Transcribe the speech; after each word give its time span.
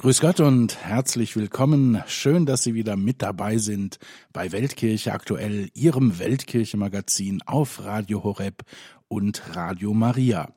Grüß 0.00 0.22
Gott 0.22 0.40
und 0.40 0.82
herzlich 0.82 1.36
willkommen. 1.36 2.02
Schön, 2.06 2.46
dass 2.46 2.62
Sie 2.62 2.72
wieder 2.72 2.96
mit 2.96 3.20
dabei 3.20 3.58
sind 3.58 3.98
bei 4.32 4.50
Weltkirche 4.50 5.12
aktuell, 5.12 5.68
Ihrem 5.74 6.18
Weltkirche-Magazin 6.18 7.42
auf 7.44 7.84
Radio 7.84 8.24
Horeb 8.24 8.62
und 9.08 9.42
Radio 9.54 9.92
Maria. 9.92 10.54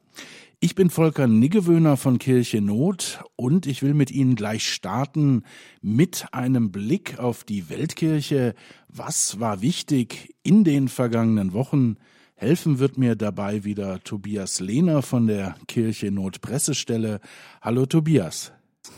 Ich 0.62 0.76
bin 0.76 0.90
Volker 0.90 1.28
Niggewöhner 1.28 1.98
von 1.98 2.20
Kirche 2.20 2.62
Not 2.62 3.26
und 3.36 3.66
ich 3.66 3.84
will 3.84 3.94
mit 3.94 4.12
Ihnen 4.12 4.36
gleich 4.36 4.66
starten 4.66 5.44
mit 5.82 6.26
einem 6.32 6.72
Blick 6.72 7.20
auf 7.20 7.44
die 7.44 7.70
Weltkirche. 7.70 8.56
Was 8.88 9.42
war 9.42 9.62
wichtig 9.62 10.34
in 10.44 10.64
den 10.64 10.88
vergangenen 10.88 11.52
Wochen? 11.52 11.98
Helfen 12.36 12.80
wird 12.80 12.98
mir 12.98 13.18
dabei 13.18 13.66
wieder 13.66 14.02
Tobias 14.06 14.62
Lehner 14.62 15.02
von 15.02 15.28
der 15.28 15.56
Kirche 15.68 16.12
Not 16.12 16.40
Pressestelle. 16.40 17.20
Hallo 17.62 17.86
Tobias. 17.86 18.54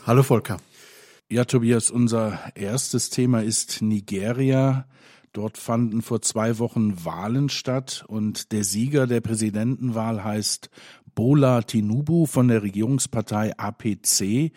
Hallo 0.06 0.22
Volker. 0.22 0.58
Ja, 1.28 1.44
Tobias, 1.44 1.90
unser 1.90 2.38
erstes 2.54 3.10
Thema 3.10 3.42
ist 3.42 3.82
Nigeria. 3.82 4.86
Dort 5.32 5.58
fanden 5.58 6.00
vor 6.00 6.22
zwei 6.22 6.58
Wochen 6.58 7.04
Wahlen 7.04 7.48
statt 7.48 8.04
und 8.06 8.52
der 8.52 8.64
Sieger 8.64 9.06
der 9.06 9.20
Präsidentenwahl 9.20 10.22
heißt 10.22 10.70
Bola 11.14 11.62
Tinubu 11.62 12.26
von 12.26 12.48
der 12.48 12.62
Regierungspartei 12.62 13.58
APC. 13.58 14.52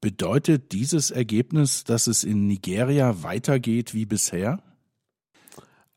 Bedeutet 0.00 0.72
dieses 0.72 1.10
Ergebnis, 1.10 1.84
dass 1.84 2.06
es 2.06 2.22
in 2.22 2.46
Nigeria 2.46 3.22
weitergeht 3.22 3.94
wie 3.94 4.06
bisher? 4.06 4.62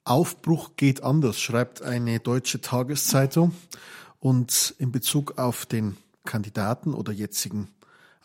Aufbruch 0.06 0.72
geht 0.76 1.04
anders, 1.04 1.40
schreibt 1.40 1.82
eine 1.82 2.20
deutsche 2.20 2.62
Tageszeitung. 2.62 3.54
Und 4.20 4.74
in 4.80 4.92
Bezug 4.92 5.38
auf 5.38 5.66
den 5.68 5.98
Kandidaten 6.26 6.94
oder 6.94 7.14
jetzigen 7.14 7.70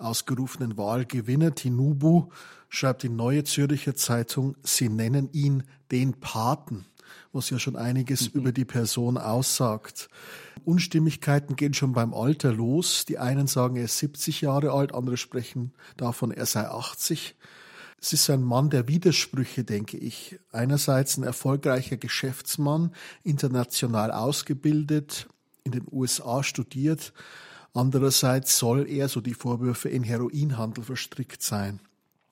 ausgerufenen 0.02 0.76
Wahlgewinner 0.76 1.54
Tinubu 1.54 2.28
schreibt 2.68 3.02
die 3.02 3.08
Neue 3.08 3.44
Zürcher 3.44 3.94
Zeitung, 3.94 4.56
sie 4.62 4.88
nennen 4.88 5.28
ihn 5.32 5.64
den 5.90 6.14
Paten, 6.14 6.86
was 7.32 7.50
ja 7.50 7.58
schon 7.58 7.76
einiges 7.76 8.32
mhm. 8.32 8.40
über 8.40 8.52
die 8.52 8.64
Person 8.64 9.18
aussagt. 9.18 10.08
Unstimmigkeiten 10.64 11.56
gehen 11.56 11.74
schon 11.74 11.92
beim 11.92 12.14
Alter 12.14 12.52
los. 12.52 13.04
Die 13.04 13.18
einen 13.18 13.46
sagen, 13.46 13.76
er 13.76 13.84
ist 13.84 13.98
70 13.98 14.40
Jahre 14.40 14.72
alt, 14.72 14.94
andere 14.94 15.16
sprechen 15.16 15.72
davon, 15.96 16.30
er 16.30 16.46
sei 16.46 16.66
80. 16.66 17.36
Es 18.00 18.12
ist 18.12 18.28
ein 18.30 18.42
Mann 18.42 18.68
der 18.68 18.88
Widersprüche, 18.88 19.62
denke 19.62 19.96
ich. 19.96 20.38
Einerseits 20.50 21.16
ein 21.16 21.22
erfolgreicher 21.22 21.96
Geschäftsmann, 21.96 22.92
international 23.22 24.10
ausgebildet, 24.10 25.28
in 25.64 25.72
den 25.72 25.86
USA 25.90 26.42
studiert, 26.42 27.12
Andererseits 27.74 28.58
soll 28.58 28.86
er, 28.88 29.08
so 29.08 29.20
die 29.20 29.34
Vorwürfe, 29.34 29.88
in 29.88 30.02
Heroinhandel 30.02 30.84
verstrickt 30.84 31.42
sein. 31.42 31.80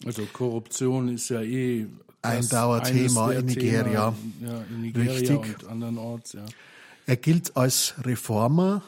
Also 0.05 0.24
Korruption 0.33 1.08
ist 1.08 1.28
ja 1.28 1.41
eh 1.42 1.86
ein 2.22 2.46
Dauerthema 2.48 3.33
in 3.33 3.46
Nigeria. 3.46 4.12
Thema, 4.12 4.52
ja, 4.52 4.62
in 4.70 4.83
Nigeria 4.83 5.12
Richtig. 5.12 5.38
und 5.38 5.68
andernorts, 5.68 6.34
ja. 6.34 6.44
Er 7.06 7.16
gilt 7.16 7.56
als 7.56 7.94
Reformer 8.05 8.83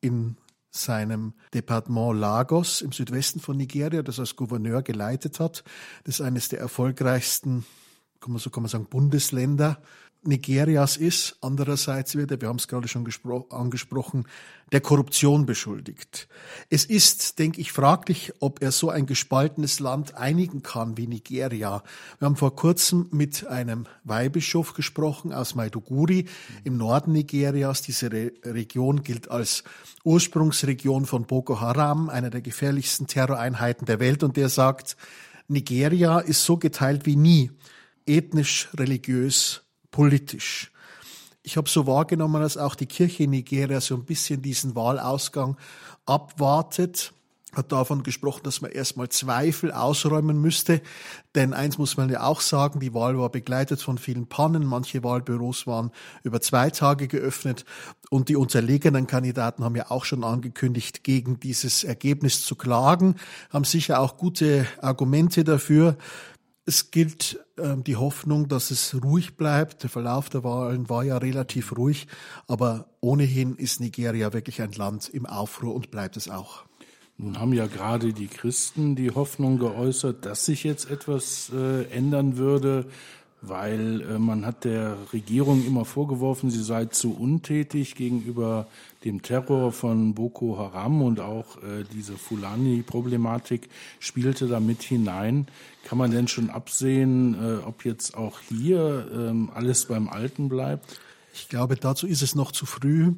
in 0.00 0.36
seinem 0.70 1.34
Departement 1.52 2.18
Lagos 2.18 2.80
im 2.80 2.92
Südwesten 2.92 3.40
von 3.40 3.56
Nigeria, 3.56 4.02
das 4.02 4.18
als 4.18 4.36
Gouverneur 4.36 4.82
geleitet 4.82 5.40
hat. 5.40 5.64
Das 6.04 6.16
ist 6.16 6.20
eines 6.20 6.48
der 6.48 6.60
erfolgreichsten, 6.60 7.66
kann 8.20 8.32
man 8.32 8.40
so 8.40 8.50
kann 8.50 8.62
man 8.62 8.70
sagen, 8.70 8.86
Bundesländer 8.86 9.80
Nigerias 10.22 10.96
ist. 10.96 11.36
Andererseits 11.40 12.14
wird 12.14 12.30
er, 12.30 12.40
wir 12.40 12.48
haben 12.48 12.56
es 12.56 12.68
gerade 12.68 12.88
schon 12.88 13.06
angesprochen, 13.50 14.26
der 14.70 14.80
Korruption 14.80 15.46
beschuldigt. 15.46 16.28
Es 16.68 16.84
ist, 16.84 17.38
denke 17.38 17.60
ich, 17.60 17.72
fraglich, 17.72 18.32
ob 18.40 18.62
er 18.62 18.70
so 18.70 18.90
ein 18.90 19.06
gespaltenes 19.06 19.80
Land 19.80 20.14
einigen 20.16 20.62
kann 20.62 20.96
wie 20.96 21.06
Nigeria. 21.06 21.82
Wir 22.18 22.26
haben 22.26 22.36
vor 22.36 22.54
kurzem 22.54 23.08
mit 23.10 23.46
einem 23.46 23.86
Weihbischof 24.04 24.74
gesprochen 24.74 25.32
aus 25.32 25.54
Maiduguri 25.54 26.26
im 26.64 26.76
Norden 26.76 27.12
Nigerias. 27.12 27.82
Diese 27.82 28.12
Re 28.12 28.32
Region 28.44 29.02
gilt 29.02 29.30
als 29.30 29.64
Ursprungsregion 30.04 31.06
von 31.06 31.24
Boko 31.24 31.60
Haram, 31.60 32.10
einer 32.10 32.30
der 32.30 32.42
gefährlichsten 32.42 33.06
Terroreinheiten 33.06 33.86
der 33.86 34.00
Welt. 34.00 34.22
Und 34.22 34.36
der 34.36 34.50
sagt, 34.50 34.96
Nigeria 35.48 36.20
ist 36.20 36.44
so 36.44 36.58
geteilt 36.58 37.06
wie 37.06 37.16
nie, 37.16 37.50
ethnisch, 38.06 38.68
religiös, 38.76 39.62
politisch. 39.90 40.70
Ich 41.42 41.56
habe 41.56 41.68
so 41.68 41.86
wahrgenommen, 41.86 42.42
dass 42.42 42.56
auch 42.56 42.74
die 42.74 42.86
Kirche 42.86 43.24
in 43.24 43.30
Nigeria 43.30 43.80
so 43.80 43.94
ein 43.94 44.04
bisschen 44.04 44.42
diesen 44.42 44.74
Wahlausgang 44.74 45.56
abwartet 46.06 47.12
hat 47.52 47.72
davon 47.72 48.02
gesprochen, 48.02 48.42
dass 48.44 48.60
man 48.60 48.70
erstmal 48.70 49.08
Zweifel 49.08 49.72
ausräumen 49.72 50.40
müsste. 50.40 50.80
Denn 51.34 51.52
eins 51.52 51.78
muss 51.78 51.96
man 51.96 52.08
ja 52.08 52.22
auch 52.22 52.40
sagen, 52.40 52.80
die 52.80 52.94
Wahl 52.94 53.18
war 53.18 53.28
begleitet 53.28 53.82
von 53.82 53.98
vielen 53.98 54.28
Pannen. 54.28 54.64
Manche 54.64 55.02
Wahlbüros 55.02 55.66
waren 55.66 55.90
über 56.22 56.40
zwei 56.40 56.70
Tage 56.70 57.08
geöffnet. 57.08 57.64
Und 58.08 58.28
die 58.28 58.36
unterlegenen 58.36 59.06
Kandidaten 59.06 59.64
haben 59.64 59.76
ja 59.76 59.90
auch 59.90 60.04
schon 60.04 60.22
angekündigt, 60.22 61.02
gegen 61.02 61.40
dieses 61.40 61.82
Ergebnis 61.82 62.44
zu 62.44 62.54
klagen, 62.54 63.16
haben 63.50 63.64
sicher 63.64 64.00
auch 64.00 64.16
gute 64.16 64.66
Argumente 64.80 65.44
dafür. 65.44 65.96
Es 66.70 66.92
gilt 66.92 67.44
äh, 67.56 67.76
die 67.78 67.96
Hoffnung, 67.96 68.46
dass 68.46 68.70
es 68.70 68.94
ruhig 69.02 69.36
bleibt. 69.36 69.82
Der 69.82 69.90
Verlauf 69.90 70.28
der 70.28 70.44
Wahlen 70.44 70.88
war 70.88 71.02
ja 71.02 71.18
relativ 71.18 71.76
ruhig, 71.76 72.06
aber 72.46 72.86
ohnehin 73.00 73.56
ist 73.56 73.80
Nigeria 73.80 74.32
wirklich 74.32 74.62
ein 74.62 74.70
Land 74.70 75.08
im 75.08 75.26
Aufruhr 75.26 75.74
und 75.74 75.90
bleibt 75.90 76.16
es 76.16 76.28
auch. 76.28 76.62
Nun 77.16 77.40
haben 77.40 77.54
ja 77.54 77.66
gerade 77.66 78.12
die 78.12 78.28
Christen 78.28 78.94
die 78.94 79.10
Hoffnung 79.10 79.58
geäußert, 79.58 80.24
dass 80.24 80.44
sich 80.44 80.62
jetzt 80.62 80.88
etwas 80.88 81.50
äh, 81.52 81.86
ändern 81.90 82.36
würde 82.36 82.86
weil 83.42 84.02
äh, 84.02 84.18
man 84.18 84.44
hat 84.44 84.64
der 84.64 84.96
Regierung 85.12 85.66
immer 85.66 85.84
vorgeworfen, 85.84 86.50
sie 86.50 86.62
sei 86.62 86.86
zu 86.86 87.16
untätig 87.16 87.94
gegenüber 87.94 88.66
dem 89.04 89.22
Terror 89.22 89.72
von 89.72 90.14
Boko 90.14 90.58
Haram 90.58 91.02
und 91.02 91.20
auch 91.20 91.56
äh, 91.62 91.84
diese 91.92 92.16
Fulani-Problematik 92.18 93.68
spielte 93.98 94.46
da 94.46 94.60
mit 94.60 94.82
hinein. 94.82 95.46
Kann 95.84 95.98
man 95.98 96.10
denn 96.10 96.28
schon 96.28 96.50
absehen, 96.50 97.34
äh, 97.34 97.64
ob 97.64 97.84
jetzt 97.84 98.16
auch 98.16 98.40
hier 98.40 99.08
ähm, 99.12 99.50
alles 99.54 99.86
beim 99.86 100.08
Alten 100.08 100.48
bleibt? 100.48 101.00
Ich 101.32 101.48
glaube, 101.48 101.76
dazu 101.76 102.06
ist 102.06 102.22
es 102.22 102.34
noch 102.34 102.52
zu 102.52 102.66
früh 102.66 103.14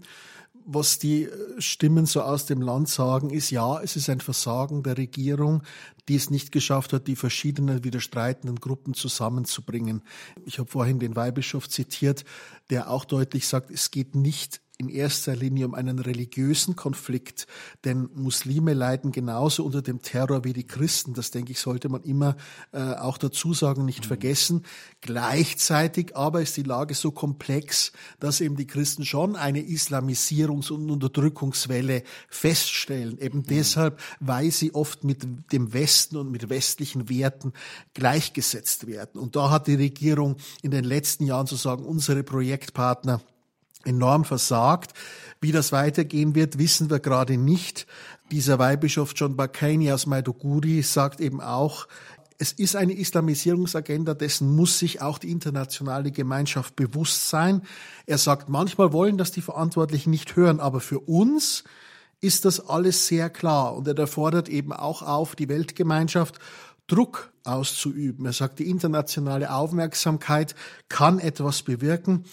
was 0.64 0.98
die 0.98 1.28
Stimmen 1.58 2.06
so 2.06 2.22
aus 2.22 2.46
dem 2.46 2.62
Land 2.62 2.88
sagen, 2.88 3.30
ist 3.30 3.50
ja, 3.50 3.80
es 3.80 3.96
ist 3.96 4.08
ein 4.08 4.20
Versagen 4.20 4.82
der 4.82 4.96
Regierung, 4.96 5.62
die 6.08 6.16
es 6.16 6.30
nicht 6.30 6.52
geschafft 6.52 6.92
hat, 6.92 7.06
die 7.06 7.16
verschiedenen 7.16 7.84
widerstreitenden 7.84 8.60
Gruppen 8.60 8.94
zusammenzubringen. 8.94 10.02
Ich 10.44 10.58
habe 10.58 10.70
vorhin 10.70 10.98
den 10.98 11.16
Weihbischof 11.16 11.68
zitiert, 11.68 12.24
der 12.70 12.90
auch 12.90 13.04
deutlich 13.04 13.46
sagt, 13.46 13.70
es 13.70 13.90
geht 13.90 14.14
nicht 14.14 14.61
in 14.78 14.88
erster 14.88 15.36
Linie 15.36 15.66
um 15.66 15.74
einen 15.74 15.98
religiösen 15.98 16.76
Konflikt, 16.76 17.46
denn 17.84 18.08
Muslime 18.14 18.74
leiden 18.74 19.12
genauso 19.12 19.64
unter 19.64 19.82
dem 19.82 20.02
Terror 20.02 20.44
wie 20.44 20.52
die 20.52 20.66
Christen. 20.66 21.14
Das 21.14 21.30
denke 21.30 21.52
ich, 21.52 21.60
sollte 21.60 21.88
man 21.88 22.02
immer 22.02 22.36
äh, 22.72 22.94
auch 22.94 23.18
dazu 23.18 23.54
sagen, 23.54 23.84
nicht 23.84 24.04
mhm. 24.04 24.08
vergessen. 24.08 24.64
Gleichzeitig 25.00 26.16
aber 26.16 26.42
ist 26.42 26.56
die 26.56 26.62
Lage 26.62 26.94
so 26.94 27.10
komplex, 27.10 27.92
dass 28.18 28.40
eben 28.40 28.56
die 28.56 28.66
Christen 28.66 29.04
schon 29.04 29.36
eine 29.36 29.60
Islamisierungs- 29.60 30.72
und 30.72 30.90
Unterdrückungswelle 30.90 32.02
feststellen. 32.28 33.18
Eben 33.20 33.38
mhm. 33.38 33.46
deshalb, 33.46 34.00
weil 34.20 34.50
sie 34.50 34.74
oft 34.74 35.04
mit 35.04 35.26
dem 35.52 35.72
Westen 35.72 36.16
und 36.16 36.30
mit 36.30 36.48
westlichen 36.48 37.08
Werten 37.08 37.52
gleichgesetzt 37.94 38.86
werden. 38.86 39.20
Und 39.20 39.36
da 39.36 39.50
hat 39.50 39.66
die 39.66 39.74
Regierung 39.74 40.36
in 40.62 40.70
den 40.70 40.84
letzten 40.84 41.24
Jahren 41.24 41.46
sozusagen 41.46 41.84
unsere 41.84 42.22
Projektpartner 42.24 43.20
enorm 43.84 44.24
versagt. 44.24 44.92
Wie 45.40 45.52
das 45.52 45.72
weitergehen 45.72 46.34
wird, 46.34 46.58
wissen 46.58 46.90
wir 46.90 47.00
gerade 47.00 47.36
nicht. 47.36 47.86
Dieser 48.30 48.58
Weihbischof 48.58 49.12
John 49.16 49.36
Bakani 49.36 49.92
aus 49.92 50.06
Maiduguri 50.06 50.82
sagt 50.82 51.20
eben 51.20 51.40
auch, 51.40 51.86
es 52.38 52.50
ist 52.50 52.74
eine 52.74 52.94
Islamisierungsagenda, 52.94 54.14
dessen 54.14 54.56
muss 54.56 54.78
sich 54.78 55.00
auch 55.00 55.18
die 55.18 55.30
internationale 55.30 56.10
Gemeinschaft 56.10 56.74
bewusst 56.74 57.28
sein. 57.28 57.62
Er 58.06 58.18
sagt, 58.18 58.48
manchmal 58.48 58.92
wollen 58.92 59.16
das 59.16 59.30
die 59.30 59.42
Verantwortlichen 59.42 60.10
nicht 60.10 60.34
hören, 60.34 60.58
aber 60.58 60.80
für 60.80 60.98
uns 60.98 61.62
ist 62.20 62.44
das 62.44 62.68
alles 62.68 63.06
sehr 63.06 63.30
klar. 63.30 63.76
Und 63.76 63.86
er 63.86 64.06
fordert 64.06 64.48
eben 64.48 64.72
auch 64.72 65.02
auf, 65.02 65.36
die 65.36 65.48
Weltgemeinschaft 65.48 66.40
Druck 66.88 67.32
auszuüben. 67.44 68.26
Er 68.26 68.32
sagt, 68.32 68.58
die 68.58 68.68
internationale 68.68 69.52
Aufmerksamkeit 69.52 70.54
kann 70.88 71.18
etwas 71.18 71.62
bewirken 71.62 72.24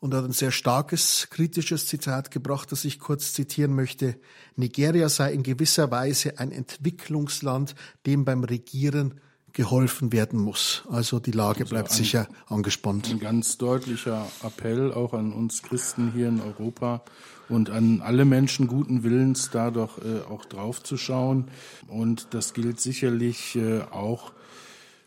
und 0.00 0.14
hat 0.14 0.24
ein 0.24 0.32
sehr 0.32 0.50
starkes 0.50 1.28
kritisches 1.30 1.86
Zitat 1.86 2.30
gebracht, 2.30 2.72
das 2.72 2.84
ich 2.84 2.98
kurz 2.98 3.32
zitieren 3.32 3.74
möchte. 3.74 4.16
Nigeria 4.56 5.08
sei 5.08 5.32
in 5.32 5.42
gewisser 5.42 5.90
Weise 5.90 6.38
ein 6.38 6.52
Entwicklungsland, 6.52 7.74
dem 8.04 8.24
beim 8.24 8.44
Regieren 8.44 9.20
geholfen 9.56 10.12
werden 10.12 10.38
muss. 10.38 10.84
Also 10.90 11.18
die 11.18 11.30
Lage 11.30 11.60
also 11.60 11.70
bleibt 11.70 11.90
ein, 11.90 11.96
sicher 11.96 12.28
angespannt. 12.46 13.08
Ein 13.10 13.20
ganz 13.20 13.56
deutlicher 13.56 14.26
Appell 14.42 14.92
auch 14.92 15.14
an 15.14 15.32
uns 15.32 15.62
Christen 15.62 16.12
hier 16.12 16.28
in 16.28 16.40
Europa 16.40 17.02
und 17.48 17.70
an 17.70 18.02
alle 18.02 18.26
Menschen 18.26 18.66
guten 18.66 19.02
Willens, 19.02 19.50
da 19.50 19.70
doch 19.70 19.98
äh, 19.98 20.20
auch 20.28 20.44
drauf 20.44 20.82
zu 20.82 20.98
schauen. 20.98 21.46
Und 21.88 22.28
das 22.34 22.52
gilt 22.52 22.80
sicherlich 22.80 23.56
äh, 23.56 23.80
auch 23.80 24.32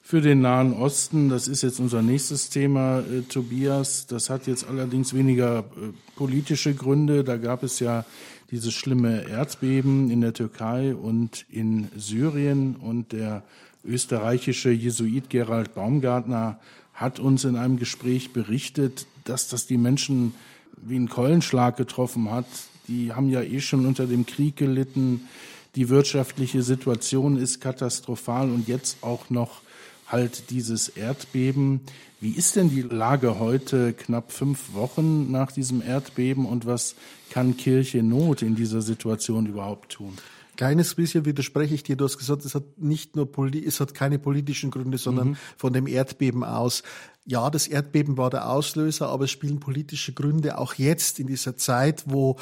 für 0.10 0.22
den 0.22 0.42
Nahen 0.42 0.74
Osten. 0.74 1.30
Das 1.30 1.48
ist 1.48 1.62
jetzt 1.62 1.80
unser 1.80 2.02
nächstes 2.02 2.50
Thema, 2.50 3.02
äh, 3.02 3.22
Tobias. 3.30 4.08
Das 4.08 4.32
hat 4.32 4.48
jetzt 4.48 4.68
allerdings 4.68 5.14
weniger 5.14 5.60
äh, 5.60 5.92
politische 6.16 6.74
Gründe. 6.74 7.24
Da 7.24 7.38
gab 7.38 7.62
es 7.62 7.80
ja 7.80 8.06
dieses 8.50 8.74
schlimme 8.74 9.30
Erdbeben 9.30 10.10
in 10.10 10.22
der 10.22 10.34
Türkei 10.34 10.96
und 10.96 11.46
in 11.52 11.90
Syrien. 11.96 12.76
Und 12.76 13.12
der 13.12 13.44
österreichische 13.86 14.72
Jesuit 14.72 15.30
Gerald 15.30 15.76
Baumgartner 15.76 16.60
hat 16.96 17.20
uns 17.20 17.44
in 17.44 17.56
einem 17.56 17.78
Gespräch 17.78 18.34
berichtet, 18.34 19.06
dass 19.26 19.48
das 19.48 19.68
die 19.68 19.78
Menschen 19.78 20.34
wie 20.76 20.98
ein 20.98 21.08
Keulenschlag 21.08 21.78
getroffen 21.78 22.32
hat. 22.32 22.48
Die 22.88 23.14
haben 23.14 23.30
ja 23.30 23.44
eh 23.44 23.62
schon 23.62 23.86
unter 23.86 24.08
dem 24.08 24.26
Krieg 24.26 24.56
gelitten. 24.56 25.28
Die 25.76 25.88
wirtschaftliche 25.88 26.64
Situation 26.64 27.38
ist 27.38 27.62
katastrophal 27.62 28.50
und 28.50 28.68
jetzt 28.68 29.04
auch 29.04 29.30
noch 29.30 29.62
halt 30.10 30.50
dieses 30.50 30.90
Erdbeben. 30.90 31.82
Wie 32.20 32.32
ist 32.32 32.58
denn 32.58 32.70
die 32.70 32.82
Lage 32.82 33.40
heute, 33.40 33.94
knapp 33.94 34.32
fünf 34.32 34.74
Wochen 34.74 35.32
nach 35.32 35.52
diesem 35.52 35.82
Erdbeben 35.82 36.46
und 36.46 36.66
was 36.66 36.96
kann 37.30 37.56
Kirche 37.56 38.04
Not 38.04 38.42
in 38.42 38.56
dieser 38.56 38.82
Situation 38.82 39.46
überhaupt 39.46 39.94
tun? 39.94 40.18
Kleines 40.58 40.96
bisschen 40.96 41.24
widerspreche 41.24 41.74
ich 41.74 41.84
dir. 41.84 41.96
Du 41.96 42.04
hast 42.04 42.18
gesagt, 42.18 42.44
es 42.44 42.54
hat 42.54 42.66
nicht 42.78 43.16
nur, 43.16 43.30
es 43.66 43.80
hat 43.80 43.94
keine 43.94 44.20
politischen 44.20 44.72
Gründe, 44.72 44.98
sondern 44.98 45.30
mhm. 45.30 45.38
von 45.56 45.72
dem 45.72 45.88
Erdbeben 45.88 46.44
aus 46.44 46.84
ja, 47.26 47.50
das 47.50 47.68
Erdbeben 47.68 48.18
war 48.18 48.30
der 48.30 48.50
Auslöser, 48.50 49.10
aber 49.10 49.26
es 49.26 49.32
spielen 49.32 49.60
politische 49.60 50.14
Gründe 50.14 50.58
auch 50.58 50.74
jetzt 50.76 51.20
in 51.20 51.28
dieser 51.28 51.58
Zeit, 51.58 52.06
wo 52.08 52.38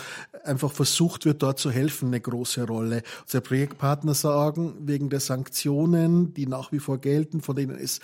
einfach 0.46 0.72
versucht 0.72 1.26
wird, 1.26 1.44
dort 1.44 1.60
zu 1.60 1.70
helfen, 1.70 2.08
eine 2.08 2.22
große 2.22 2.66
Rolle. 2.66 3.04
Unsere 3.24 3.42
Projektpartner 3.42 4.14
sagen, 4.14 4.76
wegen 4.80 5.10
der 5.10 5.20
Sanktionen, 5.20 6.34
die 6.34 6.48
nach 6.48 6.72
wie 6.72 6.80
vor 6.80 7.00
gelten, 7.00 7.42
von 7.42 7.56
denen 7.56 7.78
es 7.78 8.00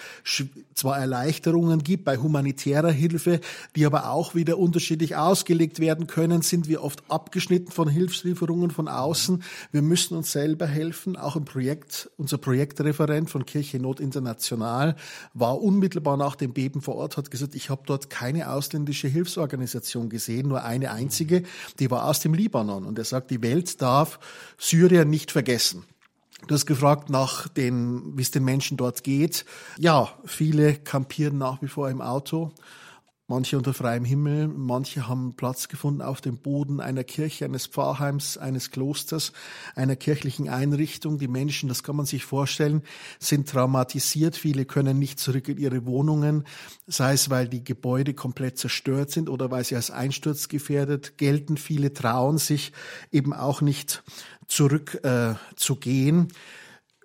zwar 0.74 0.98
Erleichterungen 0.98 1.84
gibt 1.84 2.04
bei 2.04 2.18
humanitärer 2.18 2.92
Hilfe, 2.92 3.40
die 3.76 3.86
aber 3.86 4.10
auch 4.10 4.36
wieder 4.36 4.58
unterschiedlich 4.58 5.16
ausgelegt 5.16 5.80
werden 5.80 6.08
können, 6.08 6.42
sind 6.42 6.68
wir 6.68 6.84
oft 6.84 7.04
abgeschnitten 7.10 7.72
von 7.72 7.88
Hilfslieferungen 7.88 8.72
von 8.72 8.90
außen. 8.90 9.42
Wir 9.72 9.82
müssen 9.82 10.18
uns 10.18 10.32
selber 10.34 10.68
helfen. 10.68 11.16
Auch 11.16 11.38
im 11.38 11.46
Projekt, 11.46 12.10
unser 12.18 12.38
Projektreferent 12.38 13.30
von 13.30 13.46
Kirche 13.46 13.80
Not 13.80 14.02
International 14.02 14.98
war 15.34 15.62
unmittelbar 15.62 16.18
nach 16.18 16.36
dem 16.36 16.52
Beben 16.52 16.73
vor 16.82 16.96
Ort 16.96 17.18
hat 17.18 17.32
gesagt, 17.32 17.56
ich 17.56 17.70
habe 17.70 17.84
dort 17.86 18.10
keine 18.10 18.50
ausländische 18.50 19.08
Hilfsorganisation 19.08 20.10
gesehen, 20.10 20.48
nur 20.48 20.64
eine 20.64 20.92
einzige, 20.92 21.44
die 21.80 21.92
war 21.92 22.06
aus 22.06 22.20
dem 22.20 22.34
Libanon. 22.34 22.86
Und 22.86 22.98
er 22.98 23.06
sagt, 23.06 23.32
die 23.32 23.42
Welt 23.42 23.82
darf 23.82 24.20
Syrien 24.58 25.10
nicht 25.10 25.32
vergessen. 25.32 25.84
Du 26.48 26.56
hast 26.56 26.66
gefragt 26.66 27.10
nach 27.10 27.48
den, 27.48 28.18
wie 28.18 28.22
es 28.22 28.32
den 28.32 28.44
Menschen 28.44 28.76
dort 28.76 29.04
geht. 29.04 29.46
Ja, 29.78 30.10
viele 30.26 30.76
kampieren 30.76 31.38
nach 31.38 31.62
wie 31.62 31.68
vor 31.68 31.90
im 31.90 32.02
Auto 32.02 32.52
manche 33.28 33.58
unter 33.58 33.74
freiem 33.74 34.06
Himmel, 34.06 34.48
manche 34.48 35.08
haben 35.08 35.36
Platz 35.36 35.68
gefunden 35.68 36.02
auf 36.02 36.22
dem 36.22 36.38
Boden 36.38 36.80
einer 36.80 37.04
Kirche, 37.04 37.46
eines 37.46 37.68
Pfarrheims, 37.68 38.38
eines 38.38 38.72
Klosters, 38.72 39.32
einer 39.76 39.96
kirchlichen 39.96 40.50
Einrichtung. 40.50 41.18
Die 41.18 41.28
Menschen, 41.28 41.70
das 41.70 41.84
kann 41.84 41.96
man 41.96 42.06
sich 42.06 42.26
vorstellen, 42.26 42.84
sind 43.20 43.50
traumatisiert. 43.50 44.36
Viele 44.36 44.66
können 44.66 45.00
nicht 45.00 45.20
zurück 45.20 45.48
in 45.48 45.58
ihre 45.58 45.86
Wohnungen, 45.86 46.44
sei 46.88 47.14
es, 47.14 47.30
weil 47.30 47.48
die 47.48 47.64
Gebäude 47.64 48.14
komplett 48.14 48.58
zerstört 48.58 49.12
sind 49.12 49.30
oder 49.30 49.52
weil 49.52 49.64
sie 49.64 49.76
als 49.76 49.90
einsturzgefährdet 49.90 51.18
gelten. 51.18 51.58
Viele 51.58 51.94
trauen 51.94 52.38
sich 52.38 52.74
eben 53.12 53.34
auch 53.34 53.62
nicht 53.62 54.04
zurück 54.48 55.00
äh, 55.04 55.36
zu 55.56 55.78
gehen. 55.78 56.28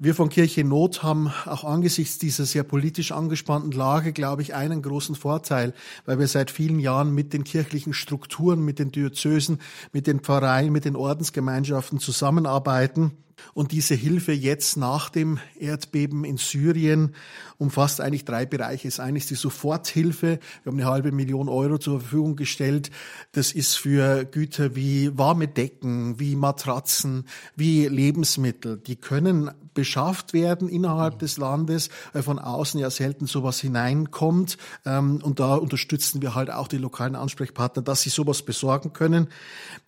Wir 0.01 0.15
von 0.15 0.29
Kirche 0.29 0.63
Not 0.63 1.03
haben 1.03 1.33
auch 1.45 1.65
angesichts 1.65 2.19
dieser 2.19 2.47
sehr 2.47 2.63
politisch 2.63 3.11
angespannten 3.11 3.73
Lage, 3.73 4.13
glaube 4.13 4.43
ich, 4.43 4.55
einen 4.55 4.81
großen 4.81 5.17
Vorteil, 5.17 5.75
weil 6.05 6.21
wir 6.21 6.29
seit 6.29 6.53
vielen 6.53 6.79
Jahren 6.79 7.13
mit 7.13 7.33
den 7.33 7.43
kirchlichen 7.43 7.93
Strukturen, 7.93 8.65
mit 8.65 8.79
den 8.79 8.93
Diözesen, 8.93 9.59
mit 9.93 10.07
den 10.07 10.21
Pfarreien, 10.21 10.73
mit 10.73 10.85
den 10.85 10.95
Ordensgemeinschaften 10.95 11.99
zusammenarbeiten 11.99 13.11
und 13.55 13.73
diese 13.73 13.95
Hilfe 13.95 14.33
jetzt 14.33 14.77
nach 14.77 15.11
dem 15.11 15.39
Erdbeben 15.59 16.25
in 16.25 16.37
Syrien 16.37 17.15
umfasst 17.57 18.01
eigentlich 18.01 18.25
drei 18.25 18.47
Bereiche. 18.47 18.89
Das 18.89 19.01
eine 19.01 19.19
ist 19.19 19.31
die 19.31 19.35
Soforthilfe. 19.35 20.39
Wir 20.63 20.71
haben 20.71 20.79
eine 20.79 20.91
halbe 20.91 21.13
Million 21.13 21.49
Euro 21.49 21.79
zur 21.79 22.01
Verfügung 22.01 22.37
gestellt. 22.37 22.91
Das 23.33 23.53
ist 23.53 23.77
für 23.77 24.25
Güter 24.25 24.77
wie 24.77 25.17
warme 25.17 25.49
Decken, 25.49 26.21
wie 26.21 26.37
Matratzen, 26.37 27.27
wie 27.57 27.87
Lebensmittel. 27.87 28.79
Die 28.79 28.97
können 28.97 29.51
beschafft 29.75 30.33
werden 30.33 30.69
innerhalb 30.69 31.19
des 31.19 31.37
Landes, 31.37 31.91
weil 32.13 32.23
von 32.23 32.39
außen 32.39 32.81
ja 32.81 32.91
selten 32.91 33.27
sowas 33.27 33.61
hineinkommt. 33.61 34.59
Ähm, 34.85 35.21
und 35.23 35.41
da 35.41 35.55
unterstützen 35.55 36.23
wir 36.23 36.35
halt 36.35 36.51
auch 36.51 36.69
die 36.69 36.79
lokalen 36.79 37.15
Ansprechpartner, 37.15 37.83
dass 37.83 38.03
sie 38.03 38.11
sowas 38.11 38.43
besorgen 38.43 38.93
können. 38.93 39.29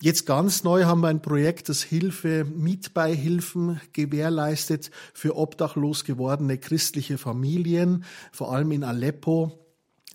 Jetzt 0.01 0.25
ganz 0.25 0.63
neu 0.63 0.85
haben 0.85 1.01
wir 1.01 1.07
ein 1.07 1.21
Projekt, 1.21 1.69
das 1.69 1.81
Hilfe, 1.81 2.45
Mietbeihilfe 2.45 3.21
Hilfen 3.21 3.81
gewährleistet 3.93 4.91
für 5.13 5.35
obdachlos 5.37 6.03
gewordene 6.03 6.57
christliche 6.57 7.17
Familien, 7.17 8.03
vor 8.31 8.53
allem 8.53 8.71
in 8.71 8.83
Aleppo 8.83 9.57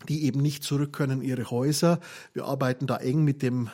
die 0.07 0.25
eben 0.25 0.43
nicht 0.43 0.63
zurück 0.63 0.93
können 0.93 1.21
in 1.21 1.27
ihre 1.27 1.49
Häuser. 1.49 1.99
Wir 2.33 2.45
arbeiten 2.45 2.85
da 2.85 2.97
eng 2.97 3.23
mit 3.23 3.41
dem 3.41 3.71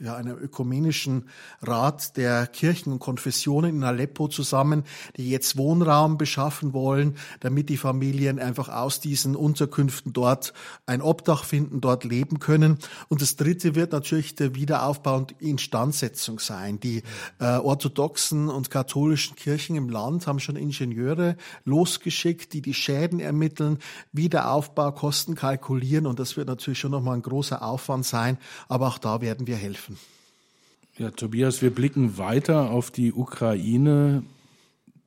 ja, 0.00 0.16
einem 0.16 0.38
ökumenischen 0.38 1.28
Rat 1.62 2.16
der 2.16 2.46
Kirchen 2.46 2.92
und 2.92 2.98
Konfessionen 2.98 3.76
in 3.76 3.84
Aleppo 3.84 4.28
zusammen, 4.28 4.84
die 5.16 5.30
jetzt 5.30 5.56
Wohnraum 5.56 6.18
beschaffen 6.18 6.72
wollen, 6.72 7.16
damit 7.40 7.68
die 7.68 7.76
Familien 7.76 8.38
einfach 8.38 8.68
aus 8.68 9.00
diesen 9.00 9.36
Unterkünften 9.36 10.12
dort 10.12 10.52
ein 10.86 11.02
Obdach 11.02 11.44
finden, 11.44 11.80
dort 11.80 12.04
leben 12.04 12.38
können. 12.38 12.78
Und 13.08 13.22
das 13.22 13.36
Dritte 13.36 13.74
wird 13.74 13.92
natürlich 13.92 14.34
der 14.34 14.54
Wiederaufbau 14.54 15.16
und 15.16 15.32
Instandsetzung 15.40 16.38
sein. 16.38 16.80
Die 16.80 17.02
äh, 17.38 17.56
orthodoxen 17.56 18.48
und 18.48 18.70
katholischen 18.70 19.36
Kirchen 19.36 19.76
im 19.76 19.88
Land 19.88 20.26
haben 20.26 20.40
schon 20.40 20.56
Ingenieure 20.56 21.36
losgeschickt, 21.64 22.52
die 22.52 22.62
die 22.62 22.74
Schäden 22.74 23.20
ermitteln, 23.20 23.78
Wiederaufbaukosten 24.12 25.34
kalkulieren 25.34 26.06
und 26.06 26.18
das 26.18 26.36
wird 26.36 26.48
natürlich 26.48 26.78
schon 26.78 26.90
nochmal 26.90 27.16
ein 27.16 27.22
großer 27.22 27.62
Aufwand 27.62 28.04
sein. 28.06 28.38
Aber 28.68 28.88
auch 28.88 28.98
da 28.98 29.20
werden 29.20 29.46
wir 29.46 29.56
helfen. 29.64 29.96
Ja, 30.98 31.10
Tobias, 31.10 31.62
wir 31.62 31.70
blicken 31.70 32.18
weiter 32.18 32.70
auf 32.70 32.90
die 32.90 33.12
Ukraine. 33.12 34.22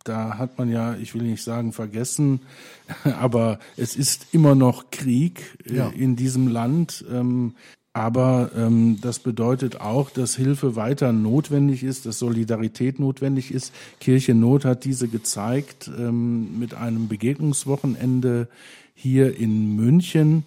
Da 0.04 0.38
hat 0.38 0.58
man 0.58 0.70
ja, 0.70 0.96
ich 0.96 1.14
will 1.14 1.22
nicht 1.22 1.44
sagen 1.44 1.74
vergessen, 1.74 2.42
aber 3.04 3.60
es 3.78 3.96
ist 3.96 4.28
immer 4.34 4.56
noch 4.56 4.90
Krieg 4.92 5.58
äh, 5.66 5.76
ja. 5.76 5.90
in 5.90 6.16
diesem 6.16 6.48
Land. 6.48 7.06
Ähm, 7.12 7.54
aber 7.94 8.52
ähm, 8.56 9.00
das 9.02 9.20
bedeutet 9.20 9.82
auch, 9.82 10.10
dass 10.10 10.36
Hilfe 10.36 10.76
weiter 10.76 11.12
notwendig 11.14 11.84
ist, 11.84 12.06
dass 12.06 12.20
Solidarität 12.20 13.00
notwendig 13.00 13.52
ist. 13.52 13.74
Kirche 14.00 14.36
Not 14.36 14.66
hat 14.66 14.86
diese 14.86 15.08
gezeigt 15.08 15.90
ähm, 15.98 16.60
mit 16.60 16.74
einem 16.74 17.08
Begegnungswochenende 17.08 18.50
hier 18.94 19.38
in 19.38 19.76
München. 19.76 20.44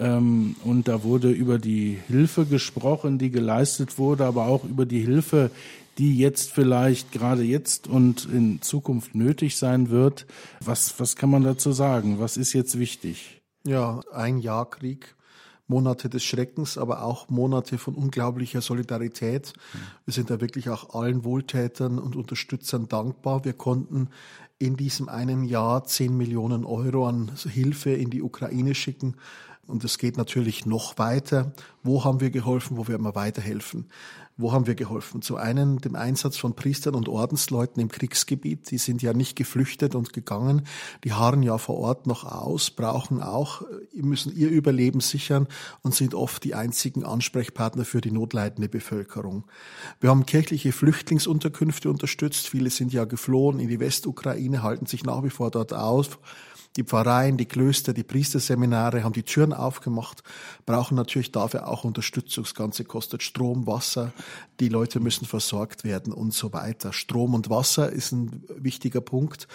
Ähm, 0.00 0.56
und 0.64 0.88
da 0.88 1.04
wurde 1.04 1.30
über 1.30 1.58
die 1.58 1.98
Hilfe 2.08 2.46
gesprochen, 2.46 3.18
die 3.18 3.30
geleistet 3.30 3.98
wurde, 3.98 4.24
aber 4.24 4.46
auch 4.46 4.64
über 4.64 4.86
die 4.86 5.00
Hilfe, 5.00 5.50
die 5.98 6.16
jetzt 6.16 6.50
vielleicht 6.50 7.12
gerade 7.12 7.42
jetzt 7.42 7.86
und 7.86 8.26
in 8.32 8.62
Zukunft 8.62 9.14
nötig 9.14 9.58
sein 9.58 9.90
wird. 9.90 10.26
Was, 10.64 10.98
was 10.98 11.16
kann 11.16 11.28
man 11.28 11.44
dazu 11.44 11.72
sagen? 11.72 12.18
Was 12.18 12.38
ist 12.38 12.54
jetzt 12.54 12.78
wichtig? 12.78 13.42
Ja, 13.64 14.00
ein 14.10 14.38
Jahr 14.38 14.70
Krieg, 14.70 15.14
Monate 15.66 16.08
des 16.08 16.24
Schreckens, 16.24 16.78
aber 16.78 17.02
auch 17.04 17.28
Monate 17.28 17.76
von 17.76 17.94
unglaublicher 17.94 18.62
Solidarität. 18.62 19.52
Wir 20.06 20.14
sind 20.14 20.30
da 20.30 20.40
wirklich 20.40 20.70
auch 20.70 20.94
allen 20.94 21.24
Wohltätern 21.24 21.98
und 21.98 22.16
Unterstützern 22.16 22.88
dankbar. 22.88 23.44
Wir 23.44 23.52
konnten 23.52 24.08
in 24.58 24.78
diesem 24.78 25.10
einen 25.10 25.44
Jahr 25.44 25.84
10 25.84 26.16
Millionen 26.16 26.64
Euro 26.64 27.06
an 27.06 27.30
Hilfe 27.46 27.90
in 27.90 28.08
die 28.08 28.22
Ukraine 28.22 28.74
schicken 28.74 29.16
Und 29.66 29.84
es 29.84 29.98
geht 29.98 30.16
natürlich 30.16 30.66
noch 30.66 30.98
weiter. 30.98 31.52
Wo 31.82 32.04
haben 32.04 32.20
wir 32.20 32.30
geholfen? 32.30 32.76
Wo 32.76 32.88
werden 32.88 33.02
wir 33.02 33.14
weiterhelfen? 33.14 33.86
Wo 34.40 34.52
haben 34.52 34.66
wir 34.66 34.74
geholfen? 34.74 35.20
Zu 35.20 35.36
einen 35.36 35.78
dem 35.78 35.94
Einsatz 35.94 36.38
von 36.38 36.56
Priestern 36.56 36.94
und 36.94 37.10
Ordensleuten 37.10 37.78
im 37.80 37.88
Kriegsgebiet. 37.88 38.70
Die 38.70 38.78
sind 38.78 39.02
ja 39.02 39.12
nicht 39.12 39.36
geflüchtet 39.36 39.94
und 39.94 40.14
gegangen. 40.14 40.66
Die 41.04 41.12
harren 41.12 41.42
ja 41.42 41.58
vor 41.58 41.76
Ort 41.76 42.06
noch 42.06 42.24
aus, 42.24 42.70
brauchen 42.70 43.22
auch, 43.22 43.62
müssen 43.92 44.34
ihr 44.34 44.48
Überleben 44.48 45.00
sichern 45.00 45.46
und 45.82 45.94
sind 45.94 46.14
oft 46.14 46.42
die 46.42 46.54
einzigen 46.54 47.04
Ansprechpartner 47.04 47.84
für 47.84 48.00
die 48.00 48.12
notleidende 48.12 48.70
Bevölkerung. 48.70 49.44
Wir 50.00 50.08
haben 50.08 50.24
kirchliche 50.24 50.72
Flüchtlingsunterkünfte 50.72 51.90
unterstützt. 51.90 52.48
Viele 52.48 52.70
sind 52.70 52.94
ja 52.94 53.04
geflohen 53.04 53.60
in 53.60 53.68
die 53.68 53.78
Westukraine, 53.78 54.62
halten 54.62 54.86
sich 54.86 55.04
nach 55.04 55.22
wie 55.22 55.30
vor 55.30 55.50
dort 55.50 55.74
auf. 55.74 56.18
Die 56.76 56.84
Pfarreien, 56.84 57.36
die 57.36 57.46
Klöster, 57.46 57.92
die 57.92 58.04
Priesterseminare 58.04 59.02
haben 59.02 59.12
die 59.12 59.24
Türen 59.24 59.52
aufgemacht, 59.52 60.22
brauchen 60.66 60.94
natürlich 60.94 61.32
dafür 61.32 61.66
auch 61.66 61.82
Unterstützung. 61.82 62.44
Das 62.44 62.54
Ganze 62.54 62.84
kostet 62.84 63.24
Strom, 63.24 63.66
Wasser, 63.66 64.12
die 64.60 64.68
Leute 64.68 65.00
müssen 65.00 65.26
versorgt 65.26 65.82
werden 65.82 66.12
und 66.12 66.32
so 66.32 66.52
weiter. 66.52 66.92
Strom 66.92 67.34
und 67.34 67.50
Wasser 67.50 67.90
ist 67.90 68.12
ein 68.12 68.44
wichtiger 68.48 69.00
Punkt. 69.00 69.48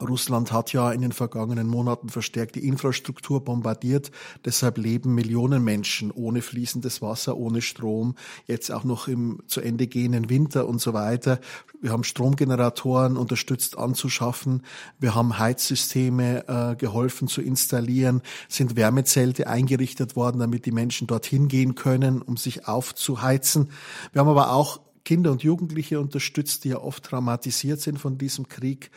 Russland 0.00 0.52
hat 0.52 0.72
ja 0.72 0.90
in 0.90 1.02
den 1.02 1.12
vergangenen 1.12 1.68
Monaten 1.68 2.08
verstärkt 2.08 2.54
die 2.54 2.66
Infrastruktur 2.66 3.44
bombardiert. 3.44 4.10
Deshalb 4.44 4.78
leben 4.78 5.14
Millionen 5.14 5.62
Menschen 5.62 6.10
ohne 6.10 6.42
fließendes 6.42 7.02
Wasser, 7.02 7.36
ohne 7.36 7.62
Strom, 7.62 8.14
jetzt 8.46 8.70
auch 8.72 8.84
noch 8.84 9.08
im 9.08 9.42
zu 9.46 9.60
Ende 9.60 9.86
gehenden 9.86 10.30
Winter 10.30 10.66
und 10.66 10.80
so 10.80 10.92
weiter. 10.92 11.40
Wir 11.80 11.90
haben 11.92 12.04
Stromgeneratoren 12.04 13.16
unterstützt 13.16 13.76
anzuschaffen. 13.76 14.62
Wir 14.98 15.14
haben 15.14 15.38
Heizsysteme 15.38 16.48
äh, 16.48 16.76
geholfen 16.76 17.28
zu 17.28 17.42
installieren, 17.42 18.22
sind 18.48 18.76
Wärmezelte 18.76 19.46
eingerichtet 19.46 20.16
worden, 20.16 20.38
damit 20.38 20.66
die 20.66 20.72
Menschen 20.72 21.06
dorthin 21.06 21.48
gehen 21.48 21.74
können, 21.74 22.22
um 22.22 22.36
sich 22.36 22.66
aufzuheizen. 22.66 23.70
Wir 24.12 24.20
haben 24.20 24.28
aber 24.28 24.52
auch 24.52 24.80
Kinder 25.04 25.32
und 25.32 25.42
Jugendliche 25.42 25.98
unterstützt, 25.98 26.62
die 26.62 26.70
ja 26.70 26.78
oft 26.78 27.02
traumatisiert 27.02 27.80
sind 27.80 27.98
von 27.98 28.18
diesem 28.18 28.48
Krieg, 28.48 28.92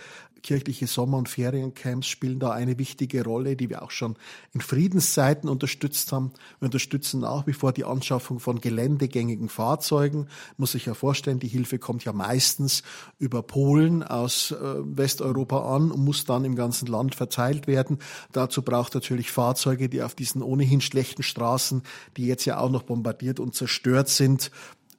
kirchliche 0.46 0.86
Sommer- 0.86 1.18
und 1.18 1.28
Feriencamps 1.28 2.06
spielen 2.06 2.38
da 2.38 2.52
eine 2.52 2.78
wichtige 2.78 3.24
Rolle, 3.24 3.56
die 3.56 3.72
wir 3.72 3.82
auch 3.82 3.90
schon 3.90 4.16
in 4.54 4.62
Friedenszeiten 4.62 5.50
unterstützt 5.50 6.12
haben. 6.12 6.34
Wir 6.60 6.68
unterstützen 6.68 7.22
nach 7.22 7.48
wie 7.48 7.54
vor 7.54 7.74
die 7.74 7.84
Anschaffung 7.84 8.40
von 8.40 8.62
geländegängigen 8.62 9.50
Fahrzeugen. 9.50 10.28
Muss 10.58 10.74
sich 10.74 10.86
ja 10.86 10.94
vorstellen, 10.94 11.40
die 11.40 11.48
Hilfe 11.48 11.80
kommt 11.80 12.06
ja 12.06 12.14
meistens 12.14 12.84
über 13.18 13.42
Polen 13.42 14.04
aus 14.04 14.52
äh, 14.52 14.56
Westeuropa 14.84 15.76
an 15.76 15.90
und 15.90 16.06
muss 16.06 16.26
dann 16.26 16.46
im 16.46 16.56
ganzen 16.56 16.86
Land 16.86 17.16
verteilt 17.16 17.66
werden. 17.66 17.98
Dazu 18.32 18.62
braucht 18.62 18.94
natürlich 18.94 19.32
Fahrzeuge, 19.32 19.90
die 19.90 20.04
auf 20.04 20.14
diesen 20.14 20.44
ohnehin 20.44 20.80
schlechten 20.80 21.24
Straßen, 21.24 21.82
die 22.18 22.28
jetzt 22.28 22.46
ja 22.46 22.60
auch 22.60 22.70
noch 22.70 22.84
bombardiert 22.84 23.40
und 23.40 23.56
zerstört 23.56 24.10
sind, 24.10 24.52